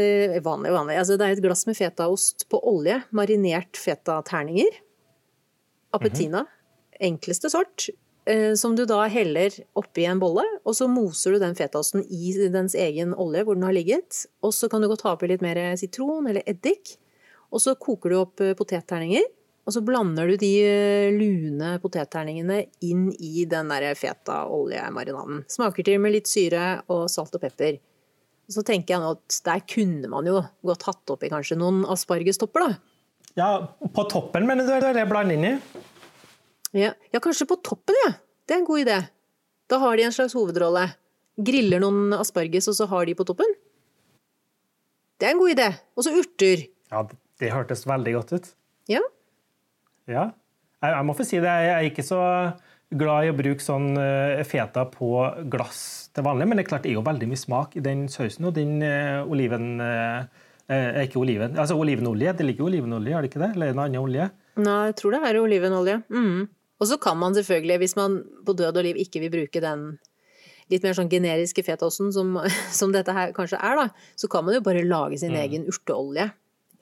vanlig, 0.42 0.72
vanlig 0.74 0.96
altså 0.98 1.14
Det 1.14 1.26
er 1.28 1.36
et 1.36 1.42
glass 1.44 1.62
med 1.68 1.76
fetaost 1.78 2.48
på 2.50 2.58
olje. 2.66 3.00
Marinert 3.14 3.78
fetaterninger. 3.78 4.80
Appetina. 5.94 6.44
Enkleste 7.00 7.50
sort. 7.50 7.88
eh, 8.26 8.54
Som 8.54 8.74
du 8.76 8.84
da 8.84 9.04
heller 9.06 9.50
oppi 9.78 10.04
en 10.04 10.18
bolle, 10.18 10.44
og 10.64 10.74
så 10.74 10.88
moser 10.90 11.32
du 11.32 11.38
den 11.38 11.54
fetaosten 11.54 12.02
i 12.10 12.34
dens 12.50 12.74
egen 12.74 13.14
olje 13.14 13.44
hvor 13.44 13.54
den 13.54 13.62
har 13.62 13.72
ligget. 13.76 14.26
Og 14.42 14.52
så 14.52 14.68
kan 14.68 14.82
du 14.82 14.88
godt 14.88 15.02
ha 15.06 15.14
oppi 15.14 15.28
litt 15.30 15.42
mer 15.44 15.76
sitron 15.76 16.26
eller 16.26 16.42
eddik. 16.46 16.96
Og 17.52 17.62
så 17.62 17.76
koker 17.78 18.10
du 18.10 18.16
opp 18.18 18.40
eh, 18.42 18.54
potetterninger. 18.58 19.22
Og 19.66 19.74
så 19.74 19.82
blander 19.82 20.30
du 20.30 20.36
de 20.38 20.50
eh, 20.62 21.10
lune 21.10 21.72
potetterningene 21.82 22.60
inn 22.86 23.08
i 23.18 23.42
den 23.50 23.72
der 23.72 23.88
feta-oljemarinaden. 23.98 25.42
Smaker 25.50 25.86
til 25.86 25.98
med 26.02 26.14
litt 26.14 26.30
syre 26.30 26.84
og 26.86 27.08
salt 27.10 27.34
og 27.34 27.42
pepper. 27.42 27.80
Og 28.46 28.54
så 28.54 28.62
tenker 28.66 28.94
jeg 28.94 29.02
nå 29.02 29.10
at 29.16 29.38
der 29.48 29.64
kunne 29.66 30.10
man 30.12 30.28
jo 30.30 30.38
godt 30.66 30.86
hatt 30.86 31.12
oppi 31.16 31.30
kanskje 31.32 31.58
noen 31.58 31.82
aspargestopper, 31.90 32.62
da. 32.62 32.76
ja, 33.40 33.48
på 33.90 34.04
toppen, 34.12 34.46
mener 34.46 34.68
du, 34.68 34.70
eller 34.76 35.10
blande 35.10 35.34
inn 35.34 35.48
i? 35.48 35.52
Ja, 36.76 36.92
ja, 37.10 37.22
kanskje 37.22 37.48
på 37.50 37.58
toppen, 37.66 37.98
ja. 38.04 38.12
Det 38.46 38.54
er 38.54 38.62
en 38.62 38.68
god 38.68 38.84
idé. 38.84 39.00
Da 39.66 39.80
har 39.82 39.98
de 39.98 40.06
en 40.06 40.14
slags 40.14 40.36
hovedrolle. 40.38 40.84
Griller 41.42 41.82
noen 41.82 42.14
asparges, 42.14 42.68
og 42.70 42.78
så 42.78 42.86
har 42.92 43.08
de 43.08 43.16
på 43.18 43.26
toppen. 43.26 43.50
Det 45.18 45.26
er 45.26 45.34
en 45.34 45.42
god 45.42 45.56
idé. 45.56 45.66
Og 45.98 46.06
så 46.06 46.14
urter. 46.14 46.68
Ja, 46.92 47.02
det, 47.02 47.18
det 47.42 47.50
hørtes 47.50 47.82
veldig 47.88 48.14
godt 48.20 48.34
ut. 48.36 48.50
Ja. 48.92 49.02
Ja. 50.10 50.30
Jeg, 50.82 50.92
jeg 50.92 51.06
må 51.08 51.16
få 51.16 51.26
si 51.26 51.40
det, 51.42 51.52
jeg 51.66 51.74
er 51.74 51.90
ikke 51.90 52.06
så 52.06 52.22
glad 52.96 53.26
i 53.26 53.30
å 53.32 53.36
bruke 53.36 53.64
sånn 53.64 53.96
eh, 53.98 54.42
feta 54.46 54.86
på 54.90 55.10
glass 55.50 56.10
til 56.14 56.26
vanlig, 56.26 56.46
men 56.46 56.58
det 56.58 56.66
er 56.66 56.70
klart 56.70 56.84
det 56.86 56.92
er 56.92 57.00
jo 57.00 57.06
veldig 57.06 57.28
mye 57.30 57.40
smak 57.40 57.78
i 57.78 57.84
den 57.84 58.06
sausen 58.12 58.46
og 58.48 58.54
den 58.58 58.78
uh, 58.84 59.24
oliven 59.26 59.72
Uh, 60.66 60.74
eh, 60.74 61.04
Ikke 61.06 61.20
oliven, 61.20 61.54
altså 61.54 61.76
olivenolje. 61.78 62.32
Det 62.34 62.46
ligger 62.46 62.64
jo 62.64 62.70
olivenolje, 62.72 63.12
gjør 63.12 63.22
det 63.22 63.30
ikke 63.30 63.42
det? 63.44 63.50
Eller 63.54 63.70
en 63.70 63.82
annen 63.84 64.00
olje? 64.02 64.24
Nei, 64.58 64.80
jeg 64.88 64.96
tror 64.98 65.14
det 65.14 65.20
er 65.28 65.38
olivenolje. 65.38 66.00
Mm. 66.10 66.48
Og 66.82 66.90
så 66.90 66.98
kan 67.00 67.18
man 67.20 67.36
selvfølgelig, 67.36 67.78
hvis 67.84 67.96
man 67.96 68.16
på 68.44 68.54
død 68.58 68.80
og 68.80 68.86
liv 68.88 68.98
ikke 69.00 69.22
vil 69.22 69.32
bruke 69.32 69.62
den 69.62 69.86
litt 70.72 70.82
mer 70.82 70.96
sånn 70.98 71.10
generiske 71.12 71.62
fetaosten 71.62 72.10
som, 72.14 72.34
som 72.80 72.94
dette 72.94 73.14
her 73.14 73.32
kanskje 73.36 73.60
er, 73.62 73.78
da, 73.78 74.10
så 74.18 74.30
kan 74.32 74.46
man 74.46 74.58
jo 74.58 74.64
bare 74.66 74.84
lage 74.86 75.20
sin 75.22 75.36
egen 75.38 75.68
urteolje. 75.70 76.30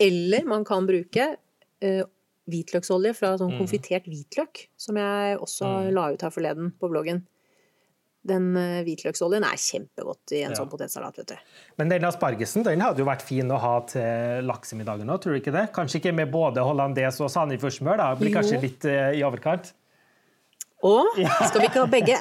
Eller 0.00 0.48
man 0.48 0.64
kan 0.66 0.88
bruke 0.88 1.28
eh, 1.84 2.02
hvitløksolje 2.50 3.14
fra 3.16 3.34
sånn 3.40 3.54
konfitert 3.58 4.04
hvitløk, 4.10 4.66
som 4.76 4.96
jeg 5.00 5.38
også 5.40 5.70
la 5.94 6.10
ut 6.12 6.22
her 6.26 6.32
forleden 6.34 6.72
på 6.80 6.90
bloggen. 6.92 7.22
Den 8.24 8.54
eh, 8.56 8.82
hvitløksoljen 8.86 9.44
er 9.44 9.58
kjempegodt 9.60 10.32
i 10.32 10.42
en 10.46 10.52
Ja. 10.54 10.56
sånn 10.56 10.68
potetsalat, 10.72 11.16
vet 11.20 11.28
du. 11.34 11.36
Men 11.76 11.90
den 11.92 12.04
aspargesen 12.08 12.64
den 12.64 12.80
hadde 12.80 13.02
jo 13.02 13.04
vært 13.08 13.20
fin 13.24 13.50
å 13.52 13.58
ha 13.60 13.72
til 13.88 14.44
laksemiddagen 14.48 15.08
òg, 15.12 15.20
tror 15.20 15.36
du 15.36 15.40
ikke 15.42 15.52
det? 15.52 15.66
Kanskje 15.76 16.00
ikke 16.00 16.14
med 16.16 16.30
både 16.32 16.64
hollandes 16.64 17.20
og 17.20 17.28
sandefjordsmør, 17.32 18.00
da. 18.00 18.06
Blir 18.16 18.32
kanskje 18.32 18.60
litt 18.62 18.84
uh, 18.88 19.12
i 19.12 19.20
overkant. 19.28 19.74
Å, 20.84 20.94
skal 21.48 21.60
vi 21.62 21.68
ikke 21.68 21.80
ha 21.80 21.88
begge? 21.88 22.16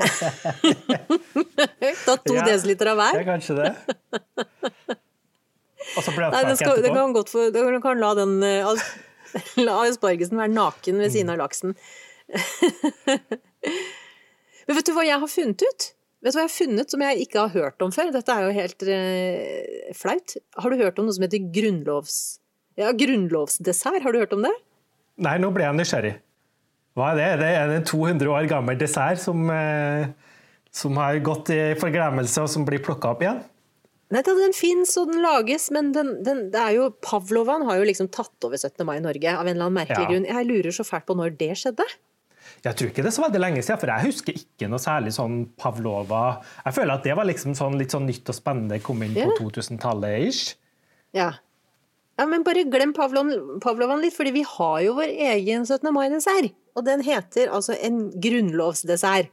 Ta 2.05 2.15
to 2.23 2.36
Ja. 2.36 2.45
desiliter 2.47 2.91
av 2.93 2.99
hver? 2.99 3.15
Det 3.15 3.23
er 3.23 3.27
kanskje 3.27 3.55
det. 3.59 3.71
Og 5.93 6.03
så 6.03 6.12
Nei, 6.15 6.29
etterpå. 6.31 6.55
skal, 6.55 6.79
den 6.83 6.95
kan 6.95 7.12
godt 7.15 7.29
få, 7.31 7.49
den 7.51 7.81
kan 7.83 7.99
la 7.99 8.13
den 8.15 8.38
as, 8.43 8.83
La 9.66 9.82
aspargesen 9.88 10.39
være 10.39 10.54
naken 10.54 11.02
ved 11.02 11.13
siden 11.13 11.34
av 11.34 11.42
laksen. 11.44 11.76
Men 14.63 14.78
vet 14.78 14.88
du 14.88 14.94
hva 14.96 15.06
jeg 15.06 15.20
har 15.22 15.32
funnet 15.32 15.66
ut? 15.66 15.89
Vet 16.24 16.32
du 16.32 16.38
hva 16.38 16.46
jeg 16.46 16.50
har 16.50 16.56
funnet 16.56 16.94
som 16.94 17.04
jeg 17.04 17.26
ikke 17.26 17.42
har 17.42 17.52
hørt 17.54 17.84
om 17.84 17.92
før? 17.94 18.13
Dette 18.16 18.32
er 18.32 18.46
jo 18.48 18.56
helt 18.56 18.86
eh, 18.88 19.92
flaut. 19.98 20.38
Har 20.56 20.72
du 20.72 20.80
hørt 20.80 21.00
om 21.02 21.10
noe 21.10 21.16
som 21.16 21.26
heter 21.28 21.50
grunnlovs... 21.54 22.20
Ja, 22.80 22.89
grunnlovsdessert? 22.98 24.02
Har 24.02 24.16
du 24.16 24.22
hørt 24.24 24.34
om 24.34 24.46
det? 24.48 24.54
Nei, 25.22 25.36
nå 25.42 25.52
ble 25.54 25.68
jeg 25.68 25.78
nysgjerrig. 25.78 26.13
Hva 26.98 27.12
er 27.12 27.20
det? 27.20 27.28
Det 27.44 27.50
er 27.58 27.74
en 27.76 27.86
200 27.89 28.32
år 28.34 28.48
gammel 28.50 28.80
dessert 28.80 29.22
som, 29.22 29.44
eh, 29.52 30.08
som 30.74 30.98
har 31.02 31.20
gått 31.26 31.52
i 31.54 31.62
forglemmelse, 31.78 32.46
og 32.46 32.50
som 32.50 32.66
blir 32.66 32.82
plukka 32.86 33.12
opp 33.13 33.22
igjen? 33.26 33.44
Nei, 34.13 34.21
den 34.28 34.54
fins 34.54 34.91
og 35.02 35.10
den 35.10 35.23
lages, 35.23 35.71
men 35.73 35.91
den, 35.95 36.10
den, 36.26 36.43
det 36.54 36.60
er 36.62 36.76
jo, 36.78 36.89
Pavlovan 37.02 37.63
har 37.65 37.80
jo 37.80 37.86
liksom 37.89 38.12
tatt 38.13 38.45
over 38.45 38.60
17. 38.60 38.84
mai 38.86 38.97
i 38.99 39.04
Norge 39.04 39.32
av 39.34 39.47
en 39.47 39.56
eller 39.56 39.65
annen 39.69 39.80
merkelig 39.80 40.06
Ja. 40.06 40.10
grunn. 40.12 40.28
Jeg 40.30 40.45
lurer 40.49 40.76
så 40.76 40.86
fælt 40.86 41.08
på 41.10 41.15
når 41.17 41.34
det 41.39 41.52
skjedde. 41.58 41.88
Jeg 42.63 42.76
tror 42.78 42.89
ikke 42.91 43.02
det 43.04 43.10
er 43.10 43.15
så 43.15 43.23
veldig 43.26 43.39
lenge 43.41 43.63
siden, 43.63 43.80
for 43.82 43.89
jeg 43.89 44.06
husker 44.06 44.38
ikke 44.38 44.67
noe 44.69 44.80
særlig 44.84 45.13
sånn 45.15 45.39
Pavlova. 45.60 46.21
Jeg 46.65 46.76
føler 46.78 46.93
at 46.93 47.04
det 47.08 47.15
var 47.17 47.26
liksom 47.26 47.56
sånn, 47.58 47.78
litt 47.80 47.91
sånn 47.95 48.06
nytt 48.08 48.30
og 48.30 48.38
spennende, 48.38 48.82
kom 48.84 49.02
inn 49.04 49.15
på 49.17 49.26
Ja. 49.26 49.38
2000-tallet 49.39 50.28
ish. 50.30 50.56
Ja. 51.13 51.32
ja, 52.19 52.26
men 52.30 52.43
bare 52.45 52.63
glem 52.69 52.93
Pavlovan, 52.93 53.60
Pavlovan 53.63 54.02
litt, 54.04 54.13
fordi 54.15 54.32
vi 54.38 54.43
har 54.47 54.78
jo 54.86 54.93
vår 54.99 55.10
egen 55.34 55.65
17. 55.65 55.89
mai-dessert. 55.95 56.54
Og 56.76 56.86
den 56.86 57.02
heter 57.06 57.49
altså 57.54 57.76
en 57.82 58.12
grunnlovsdessert. 58.21 59.30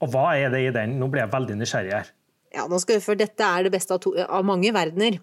Og 0.00 0.12
hva 0.12 0.28
er 0.38 0.52
det 0.54 0.60
i 0.68 0.70
den? 0.74 0.98
Nå 1.00 1.08
ble 1.10 1.24
jeg 1.24 1.32
veldig 1.32 1.56
nysgjerrig 1.58 1.92
her. 1.96 2.12
Ja, 2.54 2.64
nå 2.70 2.78
skal 2.80 2.98
vi, 2.98 3.04
for 3.04 3.18
dette 3.18 3.44
er 3.44 3.66
det 3.66 3.72
beste 3.74 3.96
av, 3.96 4.02
to, 4.02 4.14
av 4.16 4.46
mange 4.46 4.72
verdener. 4.74 5.18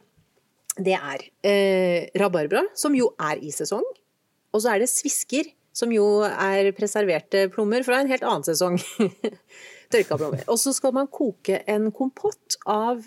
Det 0.76 0.96
er 0.96 1.24
eh, 1.48 2.08
rabarbra, 2.20 2.66
som 2.78 2.96
jo 2.98 3.12
er 3.22 3.40
i 3.42 3.54
sesong. 3.56 3.86
Og 4.54 4.64
så 4.64 4.74
er 4.74 4.84
det 4.84 4.92
svisker, 4.92 5.50
som 5.76 5.92
jo 5.92 6.06
er 6.28 6.70
preserverte 6.76 7.48
plommer 7.52 7.84
fra 7.88 8.00
en 8.02 8.12
helt 8.12 8.24
annen 8.24 8.46
sesong. 8.48 8.78
Tørka 9.92 10.20
plommer. 10.20 10.46
Og 10.52 10.60
så 10.62 10.74
skal 10.76 10.96
man 10.96 11.12
koke 11.12 11.62
en 11.72 11.90
kompott 11.96 12.60
av 12.66 13.04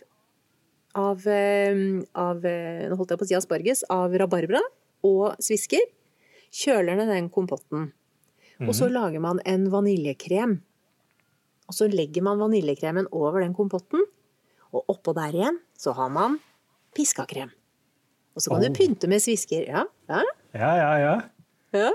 av, 0.98 1.26
eh, 1.30 1.76
av 2.18 2.46
eh, 2.48 2.88
nå 2.88 2.96
holdt 2.98 3.12
jeg 3.12 3.20
på 3.20 3.26
å 3.26 3.28
si 3.30 3.36
asparges, 3.38 3.84
av 3.92 4.14
rabarbra 4.18 4.60
og 5.06 5.36
svisker. 5.42 5.84
Kjøler 6.54 6.98
ned 6.98 7.12
den 7.12 7.28
kompotten. 7.30 7.90
Og 8.64 8.72
så 8.74 8.88
lager 8.90 9.22
man 9.22 9.38
en 9.46 9.68
vaniljekrem. 9.70 10.56
Og 11.68 11.76
så 11.76 11.88
legger 11.92 12.22
man 12.24 12.38
vaniljekremen 12.40 13.06
over 13.12 13.40
den 13.44 13.54
kompotten. 13.54 14.02
Og 14.72 14.84
oppå 14.92 15.14
der 15.16 15.32
igjen 15.36 15.58
så 15.78 15.92
har 15.96 16.08
man 16.12 16.38
piskakrem. 16.96 17.50
Og 18.36 18.42
så 18.42 18.50
kan 18.52 18.60
Oh. 18.60 18.64
du 18.68 18.72
pynte 18.76 19.08
med 19.08 19.20
svisker. 19.20 19.66
Ja, 19.68 19.84
ja, 20.08 20.22
Ja, 20.54 20.70
ja, 20.76 20.92
ja. 20.98 21.14
ja. 21.76 21.90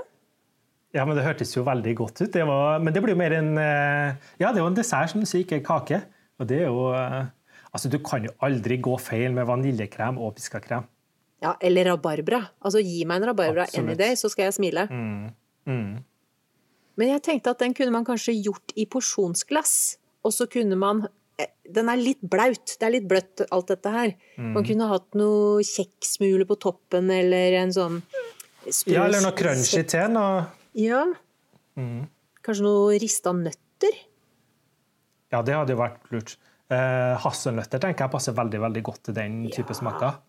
Ja, 0.94 1.04
men 1.04 1.16
Det 1.16 1.24
hørtes 1.24 1.50
jo 1.56 1.64
veldig 1.66 1.94
godt 1.98 2.20
ut. 2.22 2.30
Det 2.32 2.44
var, 2.46 2.78
men 2.78 2.94
det 2.94 3.02
blir 3.02 3.14
jo 3.16 3.18
mer 3.18 3.32
en 3.34 3.56
eh, 3.58 4.14
Ja, 4.38 4.52
det 4.52 4.58
er 4.60 4.62
jo 4.62 4.70
en 4.70 4.76
dessert, 4.78 5.10
som 5.10 5.20
du 5.20 5.26
sier, 5.26 5.42
ikke 5.42 5.56
en 5.58 5.64
kake. 5.66 6.02
Og 6.38 6.46
det 6.46 6.60
er 6.62 6.66
jo 6.70 6.92
eh, 6.94 7.24
Altså, 7.74 7.88
Du 7.90 7.98
kan 7.98 8.22
jo 8.22 8.30
aldri 8.40 8.76
gå 8.78 8.94
feil 9.02 9.32
med 9.34 9.46
vaniljekrem 9.46 10.18
og 10.22 10.36
piskakrem. 10.36 10.84
ja 11.42 11.56
eller 11.60 11.84
rabarbra. 11.90 12.38
Altså 12.62 12.78
gi 12.80 13.04
meg 13.04 13.20
en 13.22 13.28
rabarbra 13.28 13.66
any 13.74 13.94
day, 13.98 14.14
så 14.14 14.30
skal 14.30 14.44
jeg 14.46 14.54
smile. 14.54 14.86
Mm. 15.66 16.04
Men 17.00 17.10
jeg 17.14 17.24
tenkte 17.26 17.54
at 17.54 17.62
den 17.62 17.74
kunne 17.76 17.94
man 17.94 18.06
kanskje 18.06 18.36
gjort 18.38 18.74
i 18.78 18.86
porsjonsglass. 18.90 19.74
Og 20.24 20.32
så 20.32 20.46
kunne 20.50 20.78
man 20.78 21.04
eh, 21.40 21.50
Den 21.64 21.90
er 21.92 22.00
litt 22.00 22.22
blaut. 22.22 22.76
Det 22.78 22.86
er 22.86 22.94
litt 22.96 23.08
bløtt, 23.10 23.44
alt 23.50 23.72
dette 23.72 23.92
her. 23.94 24.14
Mm. 24.38 24.52
Man 24.56 24.68
kunne 24.68 24.88
hatt 24.92 25.18
noe 25.18 25.64
kjekksmule 25.66 26.46
på 26.48 26.58
toppen, 26.62 27.10
eller 27.12 27.58
en 27.64 27.74
sånn 27.74 28.00
sprus. 28.68 28.94
Ja, 28.94 29.06
eller 29.08 29.24
noe 29.24 29.36
crunchy 29.36 29.84
te. 29.88 30.06
Noe. 30.12 30.46
Ja. 30.78 31.04
Mm. 31.78 32.06
Kanskje 32.44 32.66
noe 32.66 32.98
rista 33.00 33.32
nøtter? 33.36 33.96
Ja, 35.34 35.40
det 35.42 35.56
hadde 35.56 35.74
jo 35.74 35.80
vært 35.80 36.12
lurt. 36.14 36.36
Eh, 36.72 37.14
Hasselnøtter 37.20 37.82
tenker 37.82 38.06
jeg 38.06 38.14
passer 38.14 38.36
veldig 38.36 38.60
veldig 38.62 38.82
godt 38.86 39.02
til 39.08 39.16
den 39.18 39.42
type 39.52 39.76
smaker. 39.76 40.20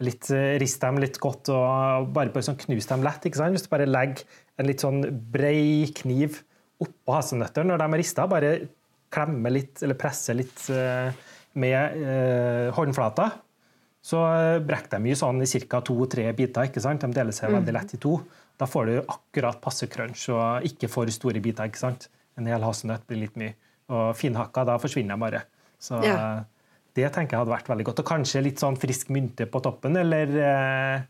Litt, 0.00 0.30
eh, 0.32 0.54
Rist 0.62 0.80
dem 0.80 0.98
litt 1.02 1.18
godt 1.20 1.50
og 1.52 2.08
bare, 2.14 2.32
bare 2.32 2.46
sånn 2.46 2.56
knus 2.60 2.86
dem 2.88 3.02
lett. 3.04 3.26
ikke 3.28 3.36
sant? 3.36 3.52
Hvis 3.56 3.66
du 3.66 3.72
bare 3.72 3.86
legger 3.88 4.24
en 4.58 4.66
litt 4.70 4.80
sånn 4.80 5.02
brei 5.32 5.90
kniv 5.96 6.42
oppå 6.80 7.12
hasselnøtter 7.18 7.66
når 7.68 7.78
de 7.82 7.88
er 7.90 8.00
rista, 8.00 8.26
bare 8.30 8.52
klemme 9.12 9.50
litt 9.52 9.82
eller 9.82 9.98
presse 10.00 10.32
litt 10.36 10.68
eh, 10.72 11.10
med 11.60 11.96
eh, 12.00 12.68
håndflata, 12.76 13.26
så 14.00 14.20
eh, 14.32 14.58
brekker 14.64 14.94
de 14.96 15.02
mye 15.04 15.18
sånn 15.18 15.42
i 15.44 15.60
ca. 15.68 15.80
to-tre 15.84 16.30
biter. 16.32 16.68
ikke 16.70 16.80
sant? 16.80 17.02
De 17.04 17.12
deler 17.12 17.36
seg 17.36 17.52
veldig 17.52 17.74
lett 17.76 17.94
i 17.94 18.00
to. 18.00 18.14
Da 18.56 18.68
får 18.68 18.86
du 18.86 18.94
akkurat 19.02 19.60
passe 19.60 19.88
crunch 19.92 20.28
og 20.32 20.64
ikke 20.68 20.88
for 20.88 21.10
store 21.12 21.40
biter. 21.44 21.68
ikke 21.68 21.82
sant? 21.82 22.08
En 22.38 22.46
hel 22.48 22.62
hasselnøtt 22.64 23.04
blir 23.08 23.26
litt 23.26 23.36
mye. 23.36 23.52
Og 23.90 24.14
finhakka, 24.16 24.64
da 24.64 24.78
forsvinner 24.80 25.16
de 25.18 25.20
bare. 25.20 25.42
Så 25.80 26.00
Ja. 26.04 26.44
Det 27.00 27.10
tenker 27.14 27.36
jeg 27.36 27.42
hadde 27.42 27.54
vært 27.54 27.70
veldig 27.70 27.86
godt. 27.88 28.02
Og 28.02 28.10
kanskje 28.10 28.44
litt 28.44 28.62
sånn 28.62 28.78
frisk 28.80 29.10
mynte 29.14 29.46
på 29.50 29.62
toppen, 29.64 29.96
eller 30.00 30.36
eh, 30.36 31.02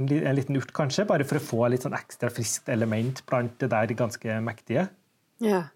en, 0.00 0.36
liten 0.36 0.58
urt, 0.60 0.72
kanskje, 0.76 1.06
bare 1.08 1.26
for 1.28 1.40
å 1.40 1.44
få 1.44 1.68
litt 1.72 1.86
sånn 1.86 1.96
ekstra 1.96 2.30
friskt 2.32 2.70
element 2.72 3.24
blant 3.28 3.58
det 3.62 3.70
der 3.72 3.94
ganske 3.98 4.38
mektige. 4.44 4.86
Ja. 5.42 5.66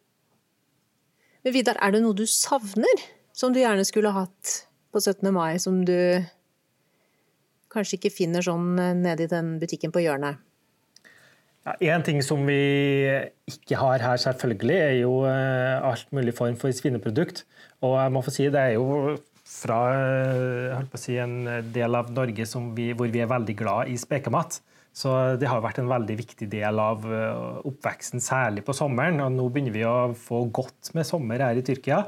Men 1.44 1.54
Vidar, 1.54 1.78
er 1.82 1.94
det 1.94 2.02
noe 2.04 2.16
du 2.16 2.24
savner, 2.30 3.04
som 3.36 3.52
du 3.52 3.60
gjerne 3.60 3.84
skulle 3.86 4.14
hatt 4.16 4.56
på 4.94 5.02
17. 5.02 5.28
mai, 5.34 5.58
som 5.62 5.82
du 5.86 5.96
kanskje 7.72 7.98
ikke 7.98 8.14
finner 8.14 8.44
sånn 8.44 8.76
eh, 8.80 8.96
nede 8.96 9.26
i 9.26 9.30
den 9.30 9.56
butikken 9.62 9.92
på 9.94 10.04
hjørnet? 10.04 10.45
Ja, 11.66 11.96
en 11.96 12.04
ting 12.06 12.20
som 12.22 12.44
vi 12.46 12.60
ikke 13.50 13.78
har 13.80 13.98
her, 13.98 14.20
selvfølgelig, 14.22 14.76
er 14.78 14.92
jo 15.00 15.14
eh, 15.26 15.82
alt 15.82 16.12
mulig 16.14 16.34
form 16.36 16.54
for 16.60 16.70
svineprodukt. 16.70 17.42
Og 17.82 17.96
jeg 17.98 18.12
må 18.14 18.22
få 18.22 18.34
si, 18.34 18.46
det 18.54 18.60
er 18.60 18.76
jo 18.76 19.16
fra 19.50 19.80
eh, 19.96 20.84
si, 20.94 21.16
en 21.18 21.66
del 21.74 21.98
av 21.98 22.12
Norge 22.14 22.46
vi, 22.76 22.92
hvor 22.94 23.10
vi 23.10 23.24
er 23.24 23.32
veldig 23.32 23.58
glad 23.58 23.90
i 23.90 23.98
spekemat. 23.98 24.60
Så 24.96 25.10
det 25.42 25.50
har 25.50 25.60
vært 25.60 25.82
en 25.82 25.90
veldig 25.90 26.16
viktig 26.22 26.46
del 26.54 26.78
av 26.78 27.02
eh, 27.02 27.58
oppveksten, 27.66 28.22
særlig 28.22 28.62
på 28.62 28.76
sommeren. 28.76 29.18
Og 29.26 29.34
nå 29.34 29.50
begynner 29.50 29.74
vi 29.74 29.82
å 29.90 30.14
få 30.14 30.46
godt 30.46 30.94
med 30.94 31.10
sommer 31.10 31.42
her 31.48 31.58
i 31.58 31.66
Tyrkia. 31.66 32.04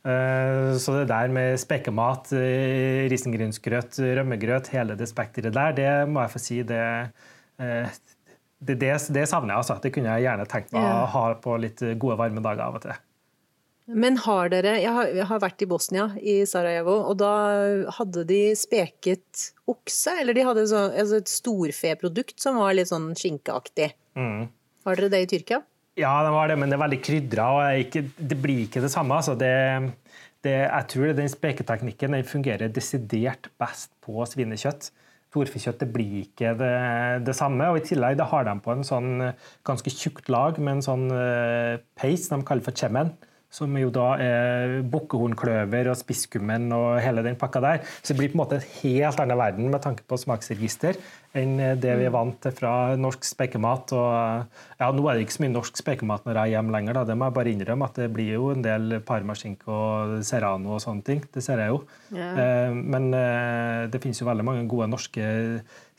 Så 0.00 0.94
det 0.96 1.10
der 1.10 1.28
med 1.28 1.58
spekemat, 1.60 2.30
risengrynsgrøt, 3.12 3.98
rømmegrøt, 4.16 4.70
hele 4.72 4.94
det 4.96 5.10
spekteret 5.10 5.52
der, 5.52 5.74
det 5.76 5.90
må 6.08 6.22
jeg 6.24 6.32
få 6.32 6.40
si 6.40 6.56
det 6.64 6.86
det, 8.60 8.76
det, 8.80 8.92
det 9.16 9.26
savner 9.28 9.54
jeg. 9.54 9.62
altså. 9.62 9.78
Det 9.82 9.92
kunne 9.94 10.16
jeg 10.16 10.28
gjerne 10.28 10.48
tenkt 10.48 10.74
meg 10.76 10.84
å 10.84 11.06
ha 11.14 11.22
på 11.40 11.56
litt 11.62 11.80
gode, 11.96 12.18
varme 12.20 12.42
dager 12.44 12.66
av 12.66 12.76
og 12.76 12.84
til. 12.84 12.98
Men 13.90 14.20
har 14.22 14.50
dere 14.52 14.76
Jeg 14.78 14.92
har, 14.94 15.08
jeg 15.10 15.26
har 15.26 15.40
vært 15.42 15.64
i 15.64 15.68
Bosnia, 15.70 16.04
i 16.22 16.36
Sarajevo, 16.46 16.94
og 17.10 17.16
da 17.18 17.32
hadde 17.96 18.22
de 18.28 18.42
speket 18.58 19.48
okse? 19.70 20.14
Eller 20.20 20.36
de 20.36 20.46
hadde 20.46 20.66
så, 20.70 20.84
altså 20.92 21.18
et 21.18 21.32
storfeprodukt 21.32 22.38
som 22.42 22.60
var 22.60 22.76
litt 22.76 22.90
sånn 22.92 23.10
skinkeaktig. 23.18 23.90
Mm. 24.18 24.46
Har 24.86 25.00
dere 25.00 25.10
det 25.12 25.24
i 25.24 25.30
Tyrkia? 25.34 25.62
Ja, 25.98 26.12
det 26.24 26.30
var 26.32 26.48
det, 26.48 26.56
men 26.60 26.70
det 26.70 26.78
er 26.78 26.84
veldig 26.84 27.00
krydra, 27.04 27.48
og 27.56 27.82
ikke, 27.82 28.04
det 28.16 28.38
blir 28.40 28.64
ikke 28.68 28.82
det 28.84 28.92
samme. 28.92 29.18
Altså. 29.18 29.34
Det, 29.38 29.50
det, 30.46 30.54
jeg 30.62 30.88
tror 30.94 31.16
den 31.18 31.32
speketeknikken 31.32 32.16
den 32.16 32.28
fungerer 32.28 32.72
desidert 32.72 33.50
best 33.60 33.90
på 34.04 34.22
svinekjøtt. 34.28 34.92
Storfekjøtt 35.30 35.84
det 35.84 35.90
blir 35.94 36.24
ikke 36.24 36.56
det, 36.58 36.74
det 37.26 37.36
samme. 37.38 37.68
og 37.70 37.78
I 37.78 37.86
tillegg 37.86 38.18
det 38.18 38.26
har 38.32 38.46
de 38.48 38.56
på 38.64 38.74
en 38.74 38.86
sånn 38.86 39.10
eh, 39.28 39.50
ganske 39.66 39.92
tjukt 39.94 40.30
lag 40.32 40.58
med 40.58 40.80
en 40.80 40.82
sånn 40.82 41.04
uh, 41.14 41.78
paste 41.94 42.34
de 42.34 42.46
kaller 42.46 42.66
for 42.66 42.74
chemen. 42.74 43.12
Som 43.50 43.74
jo 43.74 43.88
da 43.90 44.12
er 44.22 44.76
bukkehornkløver 44.86 45.88
og 45.90 45.98
spisskummen 45.98 46.68
og 46.76 47.00
hele 47.02 47.24
den 47.26 47.38
pakka 47.38 47.62
der. 47.64 47.80
Så 47.98 48.12
det 48.12 48.20
blir 48.20 48.30
på 48.30 48.38
en 48.38 48.42
måte 48.44 48.60
en 48.60 48.68
helt 48.76 49.22
annen 49.24 49.40
verden 49.40 49.72
med 49.72 49.82
tanke 49.82 50.06
på 50.06 50.18
smaksregister 50.22 50.98
enn 51.36 51.58
det 51.78 51.92
vi 51.98 52.06
er 52.08 52.14
vant 52.14 52.38
til 52.42 52.54
fra 52.54 52.96
norsk 52.98 53.26
spekemat. 53.26 53.92
Og, 53.94 54.62
ja, 54.80 54.88
nå 54.94 55.04
er 55.06 55.18
det 55.18 55.26
ikke 55.26 55.36
så 55.36 55.44
mye 55.44 55.54
norsk 55.54 55.78
spekemat 55.78 56.26
når 56.26 56.38
jeg 56.38 56.42
er 56.50 56.54
hjemme 56.56 56.74
lenger, 56.74 56.98
da. 56.98 57.04
det 57.06 57.18
må 57.18 57.28
jeg 57.28 57.36
bare 57.38 57.52
innrømme. 57.54 57.90
at 57.90 58.00
Det 58.00 58.08
blir 58.14 58.32
jo 58.34 58.48
en 58.54 58.64
del 58.66 58.98
parmaskinke 59.06 59.70
og 59.70 60.16
serrano 60.26 60.76
og 60.78 60.82
sånne 60.82 61.06
ting. 61.06 61.22
Det 61.34 61.42
ser 61.44 61.62
jeg 61.62 61.74
jo. 61.74 61.84
Eh, 62.14 62.74
Men 62.74 63.12
eh, 63.14 63.86
det 63.90 64.02
finnes 64.02 64.22
jo 64.22 64.26
veldig 64.30 64.46
mange 64.46 64.66
gode 64.70 64.90
norske 64.90 65.24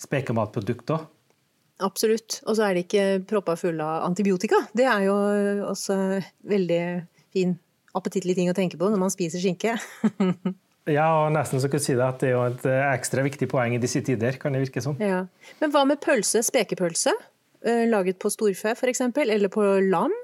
spekematprodukter. 0.02 1.08
Absolutt. 1.82 2.42
Og 2.46 2.58
så 2.58 2.68
er 2.68 2.76
de 2.76 2.84
ikke 2.86 3.06
proppa 3.30 3.56
fulle 3.58 3.86
av 3.86 4.06
antibiotika. 4.10 4.60
Det 4.78 4.86
er 4.86 5.08
jo 5.08 5.16
også 5.72 5.96
veldig 6.52 6.84
fin, 7.34 7.56
appetittlig 7.98 8.36
ting 8.38 8.52
å 8.52 8.58
tenke 8.58 8.80
på 8.80 8.90
når 8.92 9.02
man 9.02 9.14
spiser 9.14 9.44
skinke. 9.44 9.78
Ja, 10.90 11.06
og 11.22 11.28
nesten 11.36 11.62
så 11.62 11.70
kunne 11.70 11.84
si 11.84 11.94
det 11.94 12.02
at 12.02 12.24
det 12.24 12.32
er 12.32 12.34
jo 12.34 12.46
et 12.48 12.64
eh, 12.66 12.84
ekstra 12.96 13.22
viktig 13.22 13.46
poeng 13.52 13.76
i 13.76 13.82
disse 13.82 14.02
tider, 14.02 14.34
kan 14.42 14.56
det 14.56 14.64
virke 14.64 14.82
som. 14.82 14.96
Ja. 14.98 15.28
Men 15.60 15.74
hva 15.76 15.84
med 15.86 16.00
pølse? 16.02 16.42
Spekepølse? 16.42 17.14
Eh, 17.62 17.84
Laget 17.90 18.18
på 18.22 18.32
storfe, 18.34 18.74
f.eks.? 18.74 19.04
Eller 19.22 19.52
på 19.54 19.62
lam? 19.86 20.16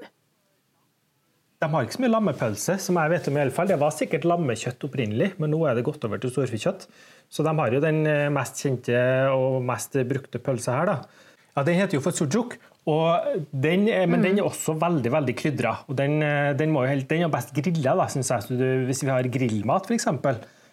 De 1.62 1.70
har 1.70 1.86
ikke 1.86 1.98
så 2.00 2.02
mye 2.04 2.14
lammepølse, 2.14 2.78
som 2.82 2.98
jeg 2.98 3.14
vet 3.14 3.30
om 3.30 3.38
i 3.38 3.44
alle 3.44 3.54
fall. 3.54 3.70
Det 3.70 3.78
var 3.82 3.94
sikkert 3.94 4.26
lammekjøtt 4.30 4.84
opprinnelig, 4.90 5.32
men 5.42 5.54
nå 5.54 5.62
er 5.70 5.78
det 5.78 5.86
gått 5.86 6.10
over 6.10 6.22
til 6.22 6.34
storfekjøtt. 6.34 6.88
Så 7.30 7.46
de 7.46 7.54
har 7.62 7.78
jo 7.78 7.84
den 7.86 8.02
eh, 8.10 8.26
mest 8.34 8.62
kjente 8.66 8.98
og 9.34 9.62
mest 9.66 9.98
brukte 10.10 10.42
pølsa 10.42 10.80
her, 10.80 10.90
da. 10.90 11.28
Ja, 11.54 11.64
Den 11.70 11.78
heter 11.78 11.98
jo 11.98 12.04
for 12.06 12.18
sujuk, 12.18 12.58
den, 12.88 13.84
men 13.84 14.14
men 14.14 14.24
den 14.24 14.38
er 14.40 14.48
også 14.48 14.78
veldig 14.80 15.12
veldig 15.12 15.34
krydra. 15.36 15.74
Og 15.92 15.98
den, 16.00 16.22
eh, 16.24 16.54
den, 16.56 16.72
må 16.72 16.86
jo 16.86 16.94
helt, 16.94 17.08
den 17.10 17.26
er 17.26 17.32
best 17.34 17.52
grilla, 17.56 18.08
syns 18.08 18.32
jeg. 18.32 18.60
Du, 18.60 18.68
hvis 18.88 19.04
vi 19.04 19.12
har 19.12 19.28
grillmat, 19.28 19.90
f.eks., 19.90 20.08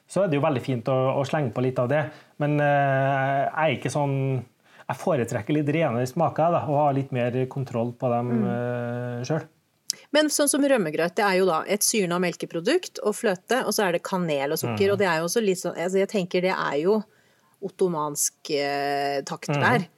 så 0.07 0.23
er 0.23 0.29
det 0.29 0.37
jo 0.39 0.45
veldig 0.45 0.63
fint 0.63 0.89
å, 0.93 0.95
å 1.19 1.25
slenge 1.27 1.51
på 1.55 1.65
litt 1.65 1.81
av 1.81 1.89
det. 1.91 2.05
Men 2.43 2.59
eh, 2.63 3.41
jeg 3.49 3.65
er 3.65 3.79
ikke 3.79 3.93
sånn 3.95 4.17
Jeg 4.85 5.01
foretrekker 5.01 5.57
litt 5.57 5.71
renere 5.73 6.07
smaker 6.07 6.53
da, 6.53 6.61
og 6.69 6.79
har 6.83 6.97
litt 6.97 7.13
mer 7.17 7.39
kontroll 7.49 7.95
på 7.97 8.11
dem 8.13 8.33
mm. 8.45 9.25
sjøl. 9.25 9.47
Men 10.13 10.29
sånn 10.31 10.51
som 10.51 10.63
rømmegrøt, 10.63 11.17
det 11.17 11.25
er 11.25 11.39
jo 11.41 11.49
da 11.49 11.63
et 11.67 11.83
syrna 11.83 12.19
melkeprodukt 12.21 13.01
og 13.03 13.17
fløte, 13.17 13.63
og 13.65 13.73
så 13.75 13.87
er 13.87 13.97
det 13.97 14.05
kanel 14.05 14.55
og 14.55 14.61
sukker. 14.61 14.93
Og 14.93 15.01
det 15.01 15.09
er 15.09 15.23
jo 15.23 15.31
også 15.31 15.43
litt 15.43 15.63
sånn 15.63 15.75
altså 15.75 16.03
Jeg 16.03 16.13
tenker 16.13 16.45
det 16.45 16.53
er 16.53 16.79
jo 16.83 17.01
ottomansk 17.65 18.53
eh, 18.55 19.25
takt 19.27 19.51
der. 19.51 19.89
Y- 19.89 19.94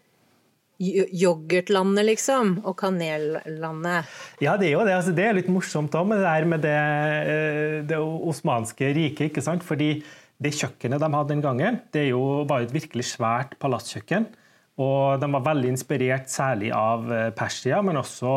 Yoghurtlandet, 0.80 2.04
liksom, 2.04 2.58
og 2.68 2.76
kanellandet. 2.80 4.10
Ja, 4.44 4.56
det 4.60 4.68
er 4.68 4.74
jo 4.74 4.84
det. 4.84 4.96
Altså, 4.98 5.14
det 5.16 5.24
er 5.24 5.36
litt 5.38 5.50
morsomt 5.52 5.94
òg 5.96 6.10
med 6.10 6.20
det 6.20 6.28
der 6.28 6.48
med 6.52 6.64
det, 6.66 6.76
eh, 6.76 7.76
det 7.88 8.00
osmanske 8.00 8.92
riket. 8.96 9.30
ikke 9.30 9.44
sant? 9.44 9.64
Fordi 9.64 10.02
det 10.36 10.52
kjøkkenet 10.52 11.00
de 11.00 11.12
hadde 11.14 11.32
den 11.32 11.44
gangen, 11.44 11.80
det 11.92 12.10
jo, 12.10 12.44
var 12.44 12.60
jo 12.60 12.68
et 12.68 12.76
virkelig 12.76 13.08
svært 13.14 13.56
palasskjøkken. 13.58 14.28
Og 14.76 15.16
de 15.22 15.28
var 15.32 15.44
veldig 15.46 15.72
inspirert 15.72 16.28
særlig 16.28 16.70
av 16.76 17.08
eh, 17.08 17.30
Persia, 17.32 17.80
men 17.80 17.96
også 17.96 18.32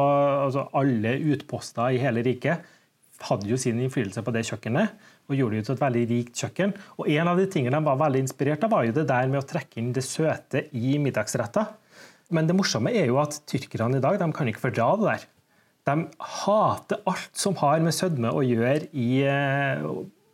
altså, 0.46 0.70
alle 0.80 1.18
utposter 1.34 1.92
i 1.92 2.00
hele 2.00 2.24
riket 2.24 2.76
hadde 3.28 3.50
jo 3.50 3.58
sin 3.60 3.80
innflytelse 3.84 4.24
på 4.24 4.32
det 4.32 4.46
kjøkkenet 4.48 5.08
og 5.30 5.36
gjorde 5.38 5.60
det 5.60 5.66
til 5.68 5.76
et 5.76 5.84
veldig 5.84 6.06
rikt 6.10 6.42
kjøkken. 6.42 6.72
Og 6.98 7.10
En 7.12 7.28
av 7.30 7.38
de 7.38 7.46
tingene 7.52 7.78
de 7.78 7.86
var 7.86 8.00
veldig 8.00 8.24
inspirert 8.24 8.64
av, 8.66 8.72
var 8.74 8.88
jo 8.88 8.96
det 8.96 9.06
der 9.10 9.28
med 9.28 9.42
å 9.42 9.48
trekke 9.48 9.82
inn 9.82 9.92
det 9.94 10.06
søte 10.08 10.66
i 10.72 10.98
middagsretter. 11.02 11.68
Men 12.34 12.50
det 12.50 12.56
morsomme 12.58 12.94
er 12.94 13.10
jo 13.10 13.20
at 13.22 13.40
tyrkerne 13.50 13.98
i 13.98 14.04
dag 14.04 14.20
de 14.22 14.30
kan 14.36 14.50
ikke 14.50 14.68
fordra 14.68 14.92
det 15.00 15.10
der. 15.10 15.28
De 15.90 15.96
hater 16.44 17.02
alt 17.10 17.32
som 17.34 17.56
har 17.62 17.82
med 17.82 17.96
sødme 17.96 18.32
å 18.36 18.44
gjøre 18.46 18.92
i 18.94 19.24
eh, 19.26 19.86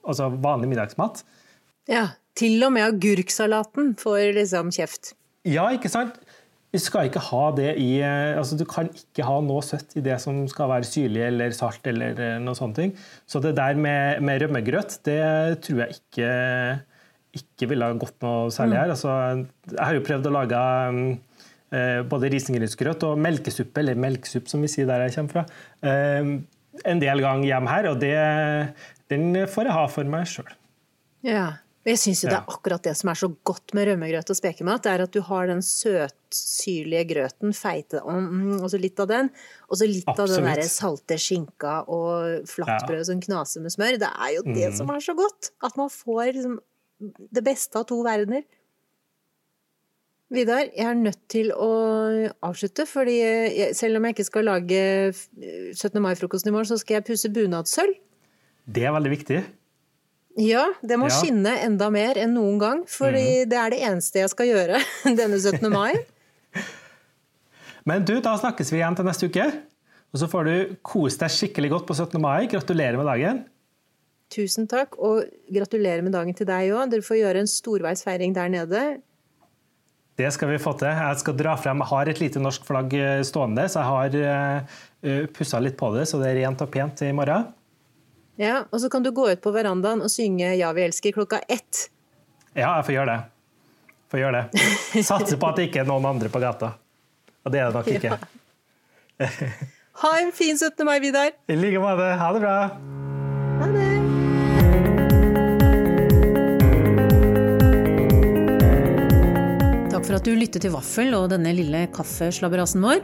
altså 0.03 0.29
vanlig 0.43 0.73
middagsmat. 0.73 1.23
Ja, 1.91 2.09
til 2.35 2.59
og 2.65 2.73
med 2.75 2.87
agurksalaten 2.89 3.93
får 3.99 4.33
liksom 4.39 4.73
kjeft. 4.75 5.13
Ja, 5.47 5.69
ikke 5.71 5.91
sant? 5.93 6.17
Vi 6.75 6.81
skal 6.83 7.07
ikke 7.07 7.21
ha 7.29 7.43
det 7.55 7.69
i 7.79 8.01
eh, 8.03 8.35
altså 8.35 8.57
Du 8.59 8.65
kan 8.67 8.89
ikke 8.91 9.23
ha 9.23 9.37
noe 9.43 9.63
søtt 9.63 9.95
i 9.95 10.03
det 10.03 10.17
som 10.23 10.41
skal 10.51 10.67
være 10.73 10.87
syrlig 10.87 11.23
eller 11.29 11.53
salt 11.55 11.85
eller 11.87 12.19
eh, 12.19 12.39
noe 12.43 12.57
sånt. 12.57 12.81
Så 13.29 13.39
det 13.43 13.53
der 13.55 13.79
med, 13.79 14.19
med 14.25 14.41
rømmegrøt, 14.43 14.97
det 15.07 15.21
tror 15.63 15.85
jeg 15.85 15.99
ikke, 15.99 16.33
ikke 17.39 17.69
ville 17.71 17.87
ha 17.87 17.95
gått 18.01 18.17
noe 18.25 18.51
særlig 18.51 18.81
her. 18.81 18.91
Altså, 18.91 19.13
jeg 19.71 19.79
har 19.79 19.95
jo 19.95 20.03
prøvd 20.09 20.27
å 20.27 20.35
lage 20.35 20.65
eh, 20.89 20.99
både 22.09 22.31
risengrynsgrøt 22.33 23.03
og 23.07 23.19
melkesuppe, 23.21 23.81
eller 23.81 23.99
melkesupp 23.99 24.51
som 24.51 24.63
vi 24.63 24.71
sier 24.71 24.89
der 24.89 25.07
jeg 25.07 25.17
kommer 25.17 25.33
fra, 25.37 25.45
eh, 25.85 26.31
en 26.85 27.01
del 27.01 27.23
ganger 27.23 27.47
hjem 27.47 27.69
her, 27.71 27.89
og 27.91 28.01
det, 28.01 28.15
den 29.11 29.45
får 29.47 29.69
jeg 29.69 29.77
ha 29.77 29.85
for 29.91 30.15
meg 30.15 30.27
sjøl. 30.29 30.49
Ja. 31.25 31.45
Jeg 31.85 31.99
syns 32.01 32.23
jo 32.23 32.31
det 32.31 32.37
er 32.39 32.47
akkurat 32.49 32.81
det 32.81 32.95
som 32.97 33.11
er 33.11 33.17
så 33.19 33.27
godt 33.45 33.75
med 33.77 33.85
rømmegrøt 33.91 34.31
og 34.33 34.37
spekemat. 34.39 34.81
Det 34.81 34.89
er 34.89 35.03
at 35.03 35.13
du 35.13 35.19
har 35.27 35.45
den 35.51 35.59
søtsyrlige 35.61 37.03
grøten, 37.11 37.53
feite, 37.53 38.01
mm, 38.01 38.55
og 38.57 38.71
så 38.73 38.79
litt 38.81 38.97
av 39.03 39.11
den. 39.11 39.29
Og 39.69 39.77
så 39.77 39.85
litt 39.89 40.07
Absolutt. 40.09 40.39
av 40.39 40.47
den 40.47 40.49
der 40.49 40.71
salte 40.71 41.17
skinka 41.21 41.75
og 41.85 42.49
flatbrød 42.49 43.03
ja. 43.03 43.07
som 43.11 43.21
knaser 43.21 43.61
med 43.61 43.75
smør. 43.75 43.99
Det 44.01 44.09
er 44.09 44.31
jo 44.33 44.45
det 44.47 44.71
mm. 44.71 44.77
som 44.79 44.89
er 44.95 45.05
så 45.05 45.13
godt! 45.19 45.51
At 45.61 45.77
man 45.77 45.93
får 45.93 46.23
liksom 46.31 46.57
det 47.37 47.45
beste 47.45 47.77
av 47.77 47.85
to 47.91 47.99
verdener. 48.01 48.41
Vidar, 50.33 50.65
jeg 50.73 50.87
er 50.89 50.95
nødt 50.97 51.19
til 51.29 51.51
å 51.53 51.69
avslutte, 52.45 52.87
fordi 52.89 53.19
selv 53.77 53.99
om 53.99 54.07
jeg 54.07 54.15
ikke 54.15 54.25
skal 54.25 54.47
lage 54.47 54.79
17. 55.13 55.99
mai-frokosten 56.01 56.49
i 56.49 56.55
morgen, 56.55 56.69
så 56.71 56.79
skal 56.81 56.97
jeg 56.97 57.05
pusse 57.11 57.29
bunadssølv. 57.29 57.93
Det 58.65 58.87
er 58.87 58.95
veldig 58.95 59.11
viktig. 59.11 59.43
Ja, 60.41 60.65
det 60.83 60.97
må 60.99 61.07
ja. 61.07 61.15
skinne 61.15 61.53
enda 61.63 61.91
mer 61.93 62.17
enn 62.19 62.33
noen 62.35 62.57
gang. 62.59 62.81
Fordi 62.89 63.45
mm. 63.45 63.51
det 63.51 63.59
er 63.61 63.71
det 63.71 63.81
eneste 63.87 64.23
jeg 64.23 64.33
skal 64.33 64.49
gjøre 64.49 64.81
denne 65.21 65.37
17. 65.37 65.69
mai. 65.71 65.93
Men 67.87 68.05
du, 68.07 68.17
da 68.17 68.33
snakkes 68.41 68.73
vi 68.73 68.81
igjen 68.81 68.97
til 68.97 69.07
neste 69.07 69.29
uke. 69.29 69.47
Og 70.15 70.21
så 70.21 70.29
får 70.31 70.47
du 70.47 70.55
kose 70.85 71.21
deg 71.21 71.33
skikkelig 71.37 71.71
godt 71.75 71.87
på 71.91 71.95
17. 71.95 72.17
mai. 72.23 72.47
Gratulerer 72.51 72.97
med 72.99 73.07
dagen. 73.13 73.43
Tusen 74.33 74.65
takk, 74.67 74.97
og 74.97 75.27
gratulerer 75.53 76.01
med 76.01 76.15
dagen 76.15 76.33
til 76.35 76.49
deg 76.49 76.73
òg. 76.73 76.89
Dere 76.91 77.05
får 77.05 77.21
gjøre 77.21 77.43
en 77.43 77.51
storveisfeiring 77.51 78.33
der 78.35 78.51
nede. 78.51 78.85
Det 80.15 80.31
skal 80.31 80.53
vi 80.53 80.61
få 80.63 80.71
til. 80.79 80.87
Jeg 80.95 81.19
skal 81.19 81.35
dra 81.35 81.57
frem, 81.59 81.81
jeg 81.83 81.91
har 81.91 82.09
et 82.11 82.21
lite 82.23 82.39
norsk 82.39 82.63
flagg 82.67 82.93
eh, 82.95 83.21
stående, 83.27 83.67
så 83.71 83.81
jeg 83.81 83.89
har 83.91 84.15
uh, 84.15 84.79
eh, 85.03 85.25
pussa 85.35 85.59
litt 85.59 85.75
på 85.79 85.89
det, 85.95 86.05
så 86.07 86.21
det 86.21 86.31
er 86.31 86.39
rent 86.45 86.63
og 86.63 86.71
pent 86.71 87.03
i 87.03 87.11
morgen. 87.15 87.49
Ja, 88.39 88.63
Og 88.71 88.81
så 88.83 88.89
kan 88.91 89.03
du 89.03 89.11
gå 89.15 89.27
ut 89.31 89.43
på 89.43 89.51
verandaen 89.55 90.03
og 90.03 90.11
synge 90.11 90.55
'Ja, 90.55 90.71
vi 90.75 90.87
elsker' 90.87 91.15
klokka 91.15 91.39
ett. 91.47 91.89
Ja, 92.55 92.75
jeg 92.79 92.85
får 92.87 92.95
gjøre 92.95 93.11
det. 93.11 93.21
Får 94.11 94.19
gjøre 94.19 94.41
det. 94.41 94.65
Satser 95.11 95.39
på 95.39 95.47
at 95.51 95.55
det 95.59 95.69
ikke 95.69 95.83
er 95.83 95.87
noen 95.87 96.05
andre 96.05 96.31
på 96.31 96.39
gata. 96.39 96.73
Og 97.43 97.51
det 97.51 97.59
er 97.59 97.71
det 97.71 97.75
nok 97.75 97.87
ikke. 97.87 98.19
Ja. 99.19 99.29
Ha 99.95 100.09
en 100.19 100.31
fin 100.35 100.57
17. 100.57 100.83
mai, 100.83 100.99
Vidar. 100.99 101.31
I 101.47 101.55
like 101.55 101.79
måte. 101.79 102.11
Ha 102.19 102.33
det 102.35 102.43
bra. 102.43 103.04
Takk 110.05 110.11
for 110.11 110.21
at 110.21 110.27
du 110.29 110.35
lyttet 110.37 110.61
til 110.61 110.69
Vaffel 110.69 111.15
og 111.17 111.31
denne 111.31 111.49
lille 111.57 111.79
kaffeslabberasen 111.89 112.83
vår. 112.85 112.99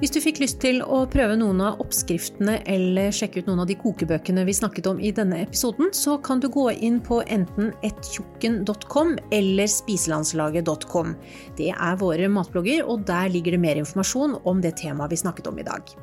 Hvis 0.00 0.10
du 0.10 0.16
fikk 0.18 0.40
lyst 0.42 0.56
til 0.58 0.80
å 0.82 1.04
prøve 1.06 1.36
noen 1.38 1.60
av 1.62 1.78
oppskriftene 1.84 2.56
eller 2.66 3.12
sjekke 3.14 3.38
ut 3.44 3.46
noen 3.46 3.60
av 3.62 3.68
de 3.70 3.76
kokebøkene 3.78 4.42
vi 4.48 4.56
snakket 4.58 4.88
om 4.90 4.98
i 4.98 5.12
denne 5.14 5.38
episoden, 5.44 5.92
så 5.94 6.16
kan 6.18 6.42
du 6.42 6.48
gå 6.50 6.64
inn 6.74 6.96
på 6.98 7.20
enten 7.30 7.68
ettjukken.com 7.86 9.12
eller 9.38 9.70
spiselandslaget.com. 9.70 11.12
Det 11.60 11.68
er 11.76 12.00
våre 12.00 12.26
matblogger, 12.34 12.82
og 12.90 13.06
der 13.06 13.30
ligger 13.30 13.54
det 13.54 13.62
mer 13.62 13.78
informasjon 13.84 14.34
om 14.42 14.64
det 14.66 14.74
temaet 14.82 15.14
vi 15.14 15.20
snakket 15.22 15.52
om 15.52 15.62
i 15.62 15.66
dag. 15.68 15.94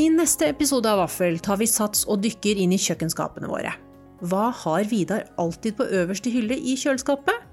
I 0.00 0.06
neste 0.16 0.48
episode 0.48 0.88
av 0.88 1.02
Vaffel 1.02 1.36
tar 1.44 1.60
vi 1.60 1.68
sats 1.68 2.08
og 2.08 2.24
dykker 2.24 2.64
inn 2.64 2.72
i 2.72 2.80
kjøkkenskapene 2.80 3.52
våre. 3.52 3.76
Hva 4.24 4.48
har 4.64 4.88
Vidar 4.88 5.28
alltid 5.36 5.76
på 5.76 5.90
øverste 6.00 6.32
hylle 6.32 6.56
i 6.56 6.80
kjøleskapet? 6.80 7.47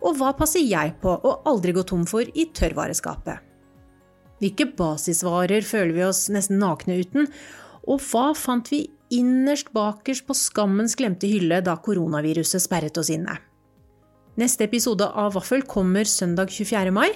Og 0.00 0.16
hva 0.16 0.32
passer 0.36 0.64
jeg 0.64 0.94
på 1.02 1.12
å 1.12 1.36
aldri 1.48 1.74
gå 1.76 1.84
tom 1.86 2.06
for 2.08 2.24
i 2.24 2.46
tørrvareskapet? 2.56 3.46
Hvilke 4.40 4.70
basisvarer 4.76 5.64
føler 5.66 5.92
vi 5.96 6.06
oss 6.06 6.24
nesten 6.32 6.60
nakne 6.62 6.96
uten? 7.02 7.28
Og 7.84 8.00
hva 8.08 8.30
fant 8.36 8.70
vi 8.72 8.86
innerst 9.12 9.72
bakerst 9.76 10.24
på 10.28 10.36
skammens 10.38 10.96
glemte 10.96 11.28
hylle 11.28 11.60
da 11.66 11.76
koronaviruset 11.84 12.64
sperret 12.64 13.00
oss 13.00 13.12
inne? 13.12 13.36
Neste 14.40 14.64
episode 14.64 15.04
av 15.04 15.34
Vaffel 15.36 15.66
kommer 15.68 16.08
søndag 16.08 16.54
24. 16.54 16.94
mai. 16.94 17.10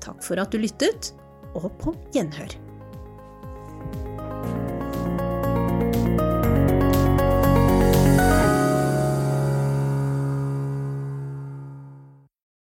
Takk 0.00 0.22
for 0.24 0.40
at 0.40 0.54
du 0.54 0.62
lyttet, 0.62 1.12
og 1.56 1.68
på 1.82 1.92
gjenhør. 2.14 2.65